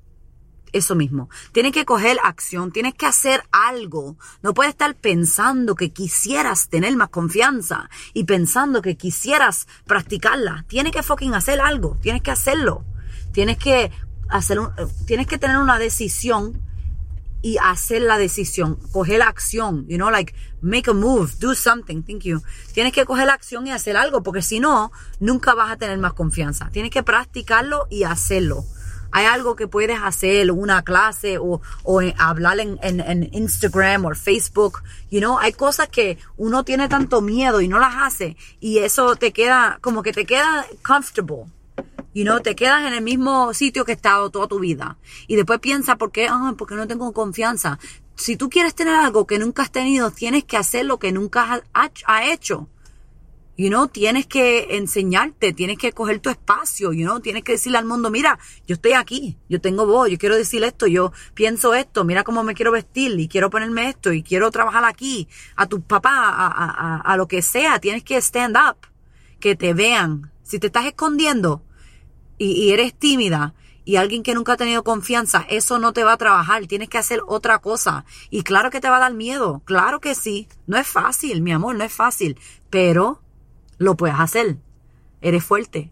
eso 0.74 0.96
mismo. 0.96 1.30
Tienes 1.52 1.72
que 1.72 1.86
coger 1.86 2.18
acción, 2.24 2.72
tienes 2.72 2.94
que 2.94 3.06
hacer 3.06 3.44
algo. 3.52 4.18
No 4.42 4.54
puedes 4.54 4.72
estar 4.72 4.96
pensando 4.96 5.76
que 5.76 5.92
quisieras 5.92 6.70
tener 6.70 6.96
más 6.96 7.10
confianza 7.10 7.90
y 8.14 8.26
pensando 8.26 8.82
que 8.82 8.98
quisieras 8.98 9.68
practicarla. 9.86 10.66
Tienes 10.68 10.92
que 10.92 11.04
fucking 11.04 11.34
hacer 11.34 11.62
algo, 11.62 11.98
tienes 12.02 12.22
que 12.22 12.32
hacerlo. 12.32 12.84
Tienes 13.32 13.58
que 13.58 13.92
hacer 14.30 14.60
un, 14.60 14.70
tienes 15.06 15.28
que 15.28 15.38
tener 15.38 15.58
una 15.58 15.78
decisión 15.78 16.62
y 17.42 17.58
hacer 17.58 18.02
la 18.02 18.18
decisión, 18.18 18.78
coger 18.92 19.20
la 19.20 19.28
acción, 19.28 19.86
you 19.88 19.98
know, 19.98 20.10
like 20.10 20.34
make 20.62 20.90
a 20.90 20.94
move, 20.94 21.34
do 21.40 21.54
something, 21.54 22.04
thank 22.04 22.22
you. 22.22 22.42
Tienes 22.74 22.94
que 22.94 23.06
coger 23.06 23.28
la 23.28 23.34
acción 23.34 23.68
y 23.68 23.72
hacer 23.72 23.98
algo 23.98 24.24
porque 24.24 24.42
si 24.42 24.60
no, 24.60 24.92
nunca 25.20 25.54
vas 25.54 25.72
a 25.72 25.78
tener 25.78 25.98
más 25.98 26.14
confianza. 26.14 26.70
Tienes 26.72 26.92
que 26.92 27.04
practicarlo 27.04 27.88
y 27.90 28.04
hacerlo 28.04 28.66
hay 29.12 29.26
algo 29.26 29.56
que 29.56 29.68
puedes 29.68 30.00
hacer, 30.02 30.52
una 30.52 30.84
clase 30.84 31.38
o, 31.38 31.62
o 31.84 32.02
hablar 32.18 32.60
en, 32.60 32.78
en, 32.82 33.30
Instagram 33.34 34.06
o 34.06 34.16
Facebook, 34.16 34.84
you 35.10 35.20
know, 35.20 35.38
hay 35.40 35.54
cosas 35.54 35.90
que 35.90 36.18
uno 36.36 36.64
tiene 36.64 36.88
tanto 36.88 37.22
miedo 37.22 37.62
y 37.62 37.68
no 37.68 37.80
las 37.80 37.96
hace 37.96 38.38
y 38.60 38.80
eso 38.80 39.16
te 39.16 39.34
queda, 39.34 39.80
como 39.82 40.04
que 40.04 40.14
te 40.14 40.26
queda 40.26 40.66
comfortable. 40.84 41.57
You 42.18 42.24
know, 42.24 42.40
te 42.40 42.56
quedas 42.56 42.88
en 42.88 42.94
el 42.94 43.04
mismo 43.04 43.54
sitio 43.54 43.86
que 43.86 43.92
has 43.92 43.98
estado 43.98 44.32
toda 44.32 44.48
tu 44.48 44.58
vida. 44.58 44.98
Y 45.28 45.36
después 45.36 45.60
piensa, 45.60 45.98
¿por 45.98 46.12
qué? 46.12 46.26
Ah, 46.28 46.56
porque 46.58 46.74
no 46.74 46.88
tengo 46.88 47.14
confianza. 47.14 47.78
Si 48.16 48.36
tú 48.36 48.50
quieres 48.50 48.74
tener 48.74 48.96
algo 48.96 49.28
que 49.28 49.38
nunca 49.38 49.62
has 49.62 49.72
tenido, 49.72 50.10
tienes 50.10 50.44
que 50.44 50.58
hacer 50.58 50.86
lo 50.86 50.98
que 50.98 51.12
nunca 51.12 51.62
has, 51.74 51.92
hecho. 52.24 52.70
You 53.56 53.70
know, 53.70 53.88
tienes 53.88 54.26
que 54.26 54.78
enseñarte, 54.78 55.54
tienes 55.54 55.78
que 55.78 55.92
coger 55.92 56.18
tu 56.18 56.32
espacio, 56.32 56.92
you 56.92 57.06
know, 57.06 57.20
tienes 57.20 57.44
que 57.44 57.52
decirle 57.52 57.78
al 57.78 57.86
mundo, 57.86 58.10
mira, 58.10 58.40
yo 58.66 58.74
estoy 58.74 58.94
aquí, 58.94 59.38
yo 59.48 59.62
tengo 59.62 59.86
voz, 59.86 60.10
yo 60.10 60.18
quiero 60.18 60.36
decir 60.36 60.64
esto, 60.64 60.88
yo 60.88 61.12
pienso 61.36 61.76
esto, 61.76 62.04
mira 62.04 62.24
cómo 62.24 62.44
me 62.44 62.56
quiero 62.56 62.72
vestir 62.72 63.20
y 63.20 63.28
quiero 63.28 63.52
ponerme 63.52 63.90
esto 63.90 64.12
y 64.12 64.24
quiero 64.24 64.50
trabajar 64.50 64.86
aquí, 64.86 65.28
a 65.56 65.68
tu 65.68 65.82
papá, 65.82 66.30
a, 66.30 66.48
a, 66.48 66.98
a 66.98 67.16
lo 67.16 67.28
que 67.28 67.44
sea, 67.44 67.78
tienes 67.78 68.04
que 68.04 68.18
stand 68.18 68.58
up, 68.58 68.88
que 69.40 69.56
te 69.56 69.76
vean. 69.76 70.32
Si 70.42 70.58
te 70.58 70.68
estás 70.68 70.86
escondiendo, 70.86 71.62
y, 72.38 72.72
eres 72.72 72.94
tímida 72.94 73.54
y 73.86 73.96
alguien 73.96 74.22
que 74.22 74.34
nunca 74.34 74.54
ha 74.54 74.58
tenido 74.58 74.84
confianza, 74.84 75.46
eso 75.50 75.80
no 75.80 75.94
te 75.94 76.04
va 76.04 76.14
a 76.14 76.18
trabajar, 76.18 76.68
tienes 76.68 76.90
que 76.90 76.98
hacer 76.98 77.22
otra 77.26 77.60
cosa. 77.60 78.04
Y 78.30 78.44
claro 78.44 78.70
que 78.70 78.82
te 78.82 78.90
va 78.90 78.98
a 78.98 79.02
dar 79.02 79.14
miedo, 79.14 79.62
claro 79.64 80.02
que 80.02 80.14
sí. 80.14 80.48
No 80.66 80.78
es 80.78 80.88
fácil, 80.88 81.42
mi 81.42 81.54
amor, 81.54 81.76
no 81.76 81.86
es 81.86 81.94
fácil, 81.94 82.38
pero 82.70 83.22
lo 83.78 83.96
puedes 83.96 84.20
hacer. 84.20 84.58
Eres 85.22 85.44
fuerte. 85.44 85.92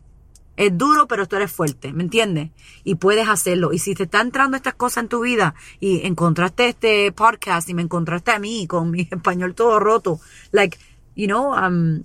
Es 0.57 0.77
duro, 0.77 1.07
pero 1.07 1.27
tú 1.27 1.35
eres 1.35 1.51
fuerte, 1.51 1.91
¿me 1.91 2.03
entiendes? 2.03 2.51
Y 2.83 2.95
puedes 2.95 3.27
hacerlo. 3.27 3.73
Y 3.73 3.79
si 3.79 3.93
te 3.93 4.03
está 4.03 4.21
entrando 4.21 4.55
estas 4.55 4.75
cosas 4.75 5.03
en 5.03 5.09
tu 5.09 5.21
vida 5.21 5.53
y 5.79 6.05
encontraste 6.05 6.69
este 6.69 7.11
podcast 7.11 7.69
y 7.69 7.73
me 7.73 7.81
encontraste 7.81 8.31
a 8.31 8.39
mí 8.39 8.65
con 8.67 8.91
mi 8.91 9.01
español 9.11 9.53
todo 9.53 9.79
roto, 9.79 10.19
like, 10.51 10.77
you 11.15 11.27
know, 11.27 11.53
um, 11.53 12.03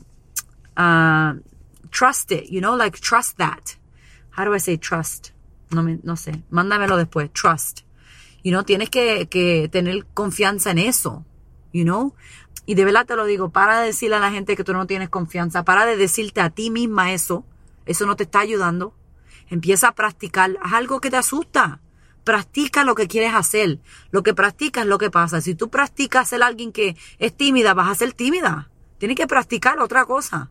uh, 0.77 1.39
trust 1.91 2.33
it, 2.33 2.49
you 2.51 2.61
know, 2.61 2.77
like 2.77 2.99
trust 2.99 3.37
that. 3.39 3.80
How 4.37 4.45
do 4.45 4.55
I 4.55 4.61
say 4.61 4.79
trust? 4.79 5.31
No, 5.71 5.83
me, 5.83 5.99
no 6.03 6.17
sé. 6.17 6.43
Mándamelo 6.51 6.97
después. 6.97 7.33
Trust. 7.33 7.81
You 8.43 8.53
know, 8.53 8.65
tienes 8.65 8.91
que, 8.91 9.29
que 9.29 9.69
tener 9.71 10.07
confianza 10.15 10.71
en 10.71 10.79
eso. 10.79 11.25
You 11.73 11.85
know? 11.85 12.15
Y 12.67 12.75
de 12.75 12.85
verdad 12.85 13.07
te 13.07 13.17
lo 13.17 13.25
digo, 13.25 13.51
para 13.51 13.81
de 13.81 13.87
decirle 13.87 14.17
a 14.17 14.21
la 14.21 14.31
gente 14.31 14.57
que 14.57 14.65
tú 14.65 14.73
no 14.73 14.87
tienes 14.87 15.09
confianza, 15.09 15.65
para 15.65 15.87
de 15.87 15.97
decirte 15.97 16.41
a 16.41 16.51
ti 16.51 16.71
misma 16.71 17.13
eso. 17.13 17.45
Eso 17.87 18.07
no 18.07 18.17
te 18.17 18.25
está 18.25 18.41
ayudando. 18.41 18.95
Empieza 19.49 19.89
a 19.89 19.95
practicar. 19.95 20.57
Haz 20.63 20.75
algo 20.75 21.01
que 21.01 21.11
te 21.11 21.17
asusta. 21.17 21.81
Practica 22.25 22.85
lo 22.85 22.95
que 22.95 23.09
quieres 23.09 23.35
hacer. 23.35 23.81
Lo 24.11 24.23
que 24.23 24.35
practicas 24.35 24.85
es 24.85 24.89
lo 24.89 24.99
que 24.99 25.11
pasa. 25.11 25.41
Si 25.41 25.55
tú 25.55 25.71
practicas 25.71 26.29
ser 26.29 26.43
alguien 26.43 26.71
que 26.71 26.97
es 27.19 27.37
tímida, 27.37 27.75
vas 27.75 27.89
a 27.89 27.95
ser 27.95 28.13
tímida. 28.13 28.71
Tienes 28.99 29.17
que 29.17 29.27
practicar 29.27 29.81
otra 29.81 30.05
cosa. 30.05 30.51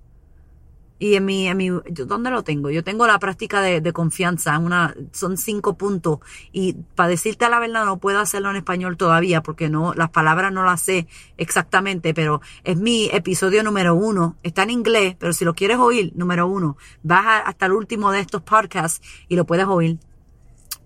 Y 1.00 1.16
en 1.16 1.26
mi, 1.26 1.48
en 1.48 1.58
mi, 1.58 1.70
¿dónde 1.70 2.30
lo 2.30 2.44
tengo? 2.44 2.70
Yo 2.70 2.84
tengo 2.84 3.08
la 3.08 3.20
práctica 3.20 3.62
de, 3.62 3.80
de 3.80 3.94
confianza, 3.94 4.60
una, 4.60 4.94
son 5.14 5.38
cinco 5.38 5.78
puntos. 5.78 6.20
Y 6.52 6.74
para 6.96 7.08
decirte 7.08 7.50
la 7.50 7.60
verdad, 7.60 7.86
no 7.86 7.98
puedo 7.98 8.20
hacerlo 8.20 8.50
en 8.50 8.58
español 8.58 8.98
todavía, 8.98 9.42
porque 9.42 9.70
no, 9.70 9.94
las 9.94 10.10
palabras 10.10 10.52
no 10.52 10.66
las 10.66 10.82
sé 10.82 11.08
exactamente, 11.38 12.14
pero 12.14 12.42
es 12.66 12.78
mi 12.78 13.10
episodio 13.14 13.64
número 13.64 13.96
uno. 13.96 14.36
Está 14.44 14.64
en 14.64 14.72
inglés, 14.72 15.16
pero 15.18 15.32
si 15.32 15.46
lo 15.46 15.56
quieres 15.56 15.78
oír, 15.78 16.12
número 16.16 16.48
uno, 16.48 16.76
vas 17.02 17.44
hasta 17.46 17.68
el 17.68 17.72
último 17.72 18.12
de 18.12 18.20
estos 18.20 18.42
podcasts 18.42 19.02
y 19.30 19.38
lo 19.38 19.46
puedes 19.46 19.66
oír. 19.68 19.98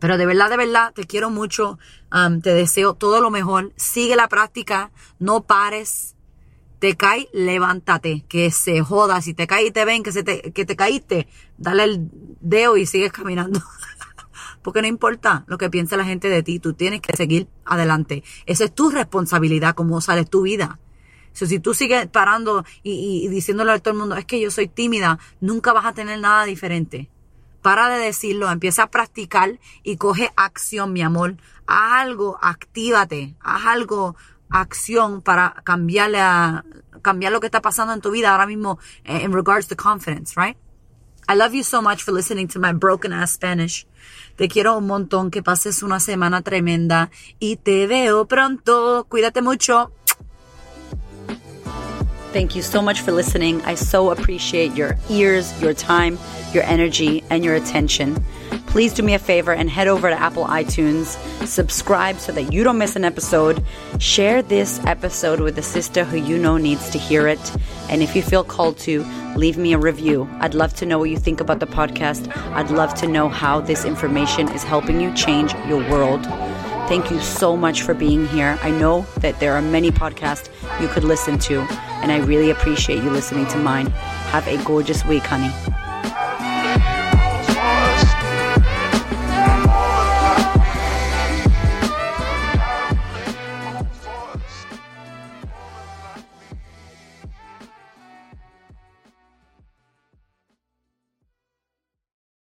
Pero 0.04 0.18
de 0.18 0.26
verdad, 0.26 0.50
de 0.50 0.58
verdad, 0.58 0.94
te 0.94 1.06
quiero 1.06 1.30
mucho, 1.30 1.80
um, 2.14 2.42
te 2.42 2.54
deseo 2.54 2.94
todo 2.94 3.22
lo 3.22 3.32
mejor. 3.32 3.72
Sigue 3.78 4.18
la 4.18 4.28
práctica, 4.28 4.92
no 5.18 5.44
pares 5.44 6.13
te 6.84 6.98
caes, 6.98 7.28
levántate, 7.32 8.26
que 8.28 8.52
se 8.52 8.82
joda. 8.82 9.22
Si 9.22 9.34
te 9.34 9.48
caes 9.48 9.70
y 9.70 9.72
te 9.72 9.86
ven 9.86 10.04
que, 10.04 10.12
se 10.12 10.22
te, 10.22 10.52
que 10.52 10.66
te 10.66 10.76
caíste, 10.76 11.30
dale 11.58 11.86
el 11.86 12.10
dedo 12.42 12.76
y 12.76 12.86
sigues 12.86 13.14
caminando. 13.14 13.62
Porque 14.62 14.82
no 14.82 14.90
importa 14.90 15.46
lo 15.48 15.58
que 15.58 15.70
piense 15.70 15.96
la 15.96 16.04
gente 16.04 16.28
de 16.28 16.44
ti, 16.44 16.60
tú 16.60 16.74
tienes 16.74 17.00
que 17.00 17.16
seguir 17.16 17.48
adelante. 17.64 18.22
Esa 18.48 18.66
es 18.66 18.76
tu 18.76 18.90
responsabilidad, 18.90 19.76
cómo 19.76 20.02
sales 20.02 20.30
tu 20.30 20.42
vida. 20.42 20.78
si 21.32 21.58
tú 21.62 21.74
sigues 21.74 22.06
parando 22.08 22.66
y, 22.84 23.24
y 23.24 23.30
diciéndole 23.30 23.72
a 23.72 23.80
todo 23.80 23.94
el 23.94 24.00
mundo, 24.02 24.18
es 24.18 24.26
que 24.26 24.42
yo 24.42 24.52
soy 24.52 24.68
tímida, 24.68 25.20
nunca 25.40 25.72
vas 25.72 25.86
a 25.86 25.94
tener 25.94 26.20
nada 26.20 26.44
diferente. 26.44 27.10
Para 27.62 27.88
de 27.88 28.04
decirlo, 28.04 28.52
empieza 28.52 28.84
a 28.84 28.92
practicar 28.92 29.58
y 29.84 29.96
coge 29.96 30.34
acción, 30.36 30.92
mi 30.92 31.02
amor. 31.02 31.38
Haz 31.66 32.02
algo, 32.02 32.38
actívate, 32.42 33.36
haz 33.40 33.68
algo, 33.68 34.18
acción 34.54 35.22
para 35.22 35.56
cambiarle 35.64 36.20
a, 36.20 36.64
cambiar 37.02 37.34
lo 37.34 37.42
que 37.42 37.48
está 37.48 37.62
pasando 37.62 37.92
en 37.94 38.02
tu 38.02 38.12
vida 38.12 38.32
ahora 38.32 38.46
mismo 38.46 38.80
in 39.04 39.34
regards 39.34 39.68
to 39.68 39.76
confidence, 39.76 40.38
right? 40.38 40.56
I 41.28 41.36
love 41.36 41.54
you 41.54 41.64
so 41.64 41.82
much 41.82 42.04
for 42.04 42.14
listening 42.14 42.48
to 42.50 42.60
my 42.60 42.74
broken 42.74 43.14
ass 43.14 43.34
Spanish. 43.34 43.86
Te 44.36 44.48
quiero 44.48 44.78
un 44.78 44.88
montón, 44.88 45.32
que 45.32 45.42
pases 45.42 45.82
una 45.84 46.00
semana 46.00 46.42
tremenda 46.42 47.10
y 47.40 47.58
te 47.58 47.88
veo 47.88 48.26
pronto. 48.26 49.06
Cuídate 49.10 49.42
mucho. 49.42 49.92
Thank 52.34 52.56
you 52.56 52.62
so 52.62 52.82
much 52.82 53.02
for 53.02 53.12
listening. 53.12 53.62
I 53.64 53.76
so 53.76 54.12
appreciate 54.12 54.76
your 54.76 54.98
ears, 55.10 55.54
your 55.62 55.74
time, 55.74 56.18
your 56.52 56.64
energy, 56.64 57.24
and 57.30 57.44
your 57.44 57.56
attention 57.56 58.16
please 58.68 58.94
do 58.94 59.04
me 59.04 59.14
a 59.14 59.20
favor 59.20 59.54
and 59.54 59.70
head 59.70 59.88
over 59.88 60.10
to 60.10 60.20
Apple 60.20 60.46
iTunes, 60.46 61.18
subscribe 61.46 62.18
so 62.20 62.32
that 62.32 62.52
you 62.54 62.64
don't 62.64 62.78
miss 62.78 62.96
an 62.96 63.04
episode, 63.04 63.64
share 64.00 64.42
this 64.42 64.80
episode 64.86 65.40
with 65.40 65.58
a 65.58 65.62
sister 65.62 66.04
who 66.04 66.18
you 66.18 66.38
know 66.38 66.58
needs 66.58 66.90
to 66.90 66.98
hear 66.98 67.28
it. 67.28 67.56
And 67.90 68.02
if 68.02 68.16
you 68.16 68.22
feel 68.22 68.44
called 68.44 68.78
to, 68.80 69.04
leave 69.36 69.58
me 69.58 69.74
a 69.74 69.78
review. 69.78 70.30
I'd 70.40 70.54
love 70.54 70.74
to 70.76 70.86
know 70.86 71.00
what 71.00 71.10
you 71.10 71.18
think 71.18 71.40
about 71.40 71.60
the 71.60 71.68
podcast. 71.68 72.36
I'd 72.54 72.72
love 72.72 72.94
to 72.96 73.08
know 73.08 73.30
how 73.30 73.60
this 73.60 73.86
information 73.86 74.50
is 74.50 74.64
helping 74.64 75.02
you 75.02 75.14
change 75.14 75.54
your 75.68 75.88
world. 75.90 76.26
Thank 76.88 77.12
you 77.12 77.20
so 77.22 77.56
much 77.56 77.82
for 77.82 77.94
being 77.94 78.28
here. 78.28 78.60
I 78.62 78.70
know 78.70 79.06
that 79.20 79.40
there 79.40 79.54
are 79.54 79.62
many 79.62 79.90
podcasts 79.90 80.50
you 80.82 80.88
could 80.90 81.04
listen 81.04 81.40
to, 81.40 81.62
and 82.02 82.12
I 82.12 82.18
really 82.18 82.50
appreciate 82.50 83.02
you 83.04 83.10
listening 83.10 83.48
to 83.48 83.58
mine. 83.58 83.88
Have 84.32 84.48
a 84.48 84.62
gorgeous 84.64 85.06
week, 85.06 85.24
honey. 85.24 85.73